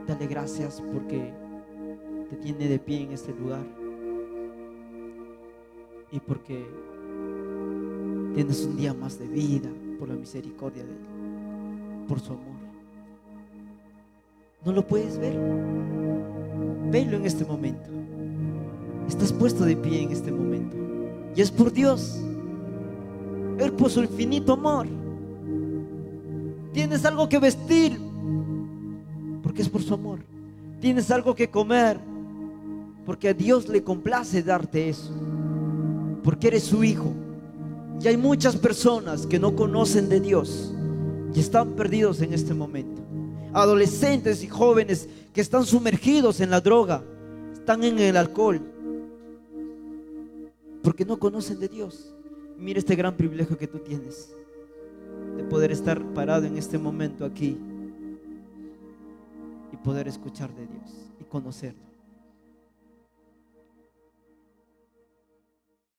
Dale 0.07 0.27
gracias 0.27 0.81
porque 0.93 1.35
te 2.31 2.37
tiene 2.37 2.69
de 2.69 2.79
pie 2.79 3.03
en 3.03 3.13
este 3.13 3.35
lugar. 3.35 3.67
Y 6.11 6.21
porque 6.21 6.65
tienes 8.35 8.65
un 8.65 8.77
día 8.77 8.95
más 8.95 9.19
de 9.19 9.27
vida 9.27 9.69
por 9.99 10.09
la 10.09 10.15
misericordia 10.15 10.85
de 10.85 10.93
Él, 10.93 12.07
por 12.07 12.21
su 12.21 12.33
amor. 12.33 12.58
¿No 14.68 14.74
lo 14.74 14.87
puedes 14.87 15.16
ver? 15.16 15.35
Velo 16.90 17.16
en 17.16 17.24
este 17.24 17.42
momento. 17.42 17.88
Estás 19.09 19.33
puesto 19.33 19.64
de 19.64 19.74
pie 19.74 20.02
en 20.02 20.12
este 20.12 20.31
momento. 20.31 20.76
Y 21.35 21.40
es 21.40 21.50
por 21.50 21.72
Dios. 21.72 22.20
Por 23.78 23.90
su 23.90 24.02
infinito 24.02 24.52
amor. 24.52 24.87
Tienes 26.74 27.02
algo 27.07 27.31
que 27.31 27.38
vestir. 27.38 27.98
Porque 29.42 29.62
es 29.62 29.70
por 29.70 29.83
su 29.83 29.94
amor. 29.94 30.18
Tienes 30.81 31.11
algo 31.11 31.35
que 31.35 31.48
comer. 31.48 31.98
Porque 33.07 33.31
a 33.31 33.33
Dios 33.33 33.70
le 33.70 33.83
complace 33.83 34.42
darte 34.42 34.90
eso. 34.90 35.14
Porque 36.22 36.48
eres 36.48 36.64
su 36.64 36.85
hijo. 36.85 37.11
Y 38.02 38.09
hay 38.09 38.18
muchas 38.18 38.54
personas 38.54 39.26
que 39.26 39.38
no 39.38 39.57
conocen 39.57 40.11
de 40.11 40.20
Dios. 40.20 40.74
Y 41.35 41.40
están 41.40 41.70
perdidos 41.70 42.20
en 42.20 42.35
este 42.35 42.52
momento. 42.52 43.08
Adolescentes 43.53 44.43
y 44.43 44.49
jóvenes 44.49 45.09
que 45.33 45.41
están 45.41 45.65
sumergidos 45.65 46.41
en 46.41 46.51
la 46.51 46.61
droga. 46.61 47.03
Están 47.53 47.85
en 47.85 47.99
el 47.99 48.17
alcohol. 48.17 48.61
Porque 50.83 51.05
no 51.05 51.19
conocen 51.19 51.59
de 51.59 51.69
Dios. 51.69 52.15
Mira 52.57 52.79
este 52.79 52.97
gran 52.97 53.17
privilegio 53.17 53.57
que 53.57 53.67
tú 53.67 53.79
tienes. 53.79 54.33
De 55.37 55.45
poder 55.45 55.73
estar 55.73 56.03
parado 56.15 56.45
en 56.45 56.57
este 56.57 56.79
momento 56.79 57.25
aquí. 57.25 57.57
Y 59.73 59.77
poder 59.77 60.09
escuchar 60.09 60.55
de 60.55 60.67
Dios. 60.67 60.91
Y 61.21 61.25
conocerlo. 61.25 61.88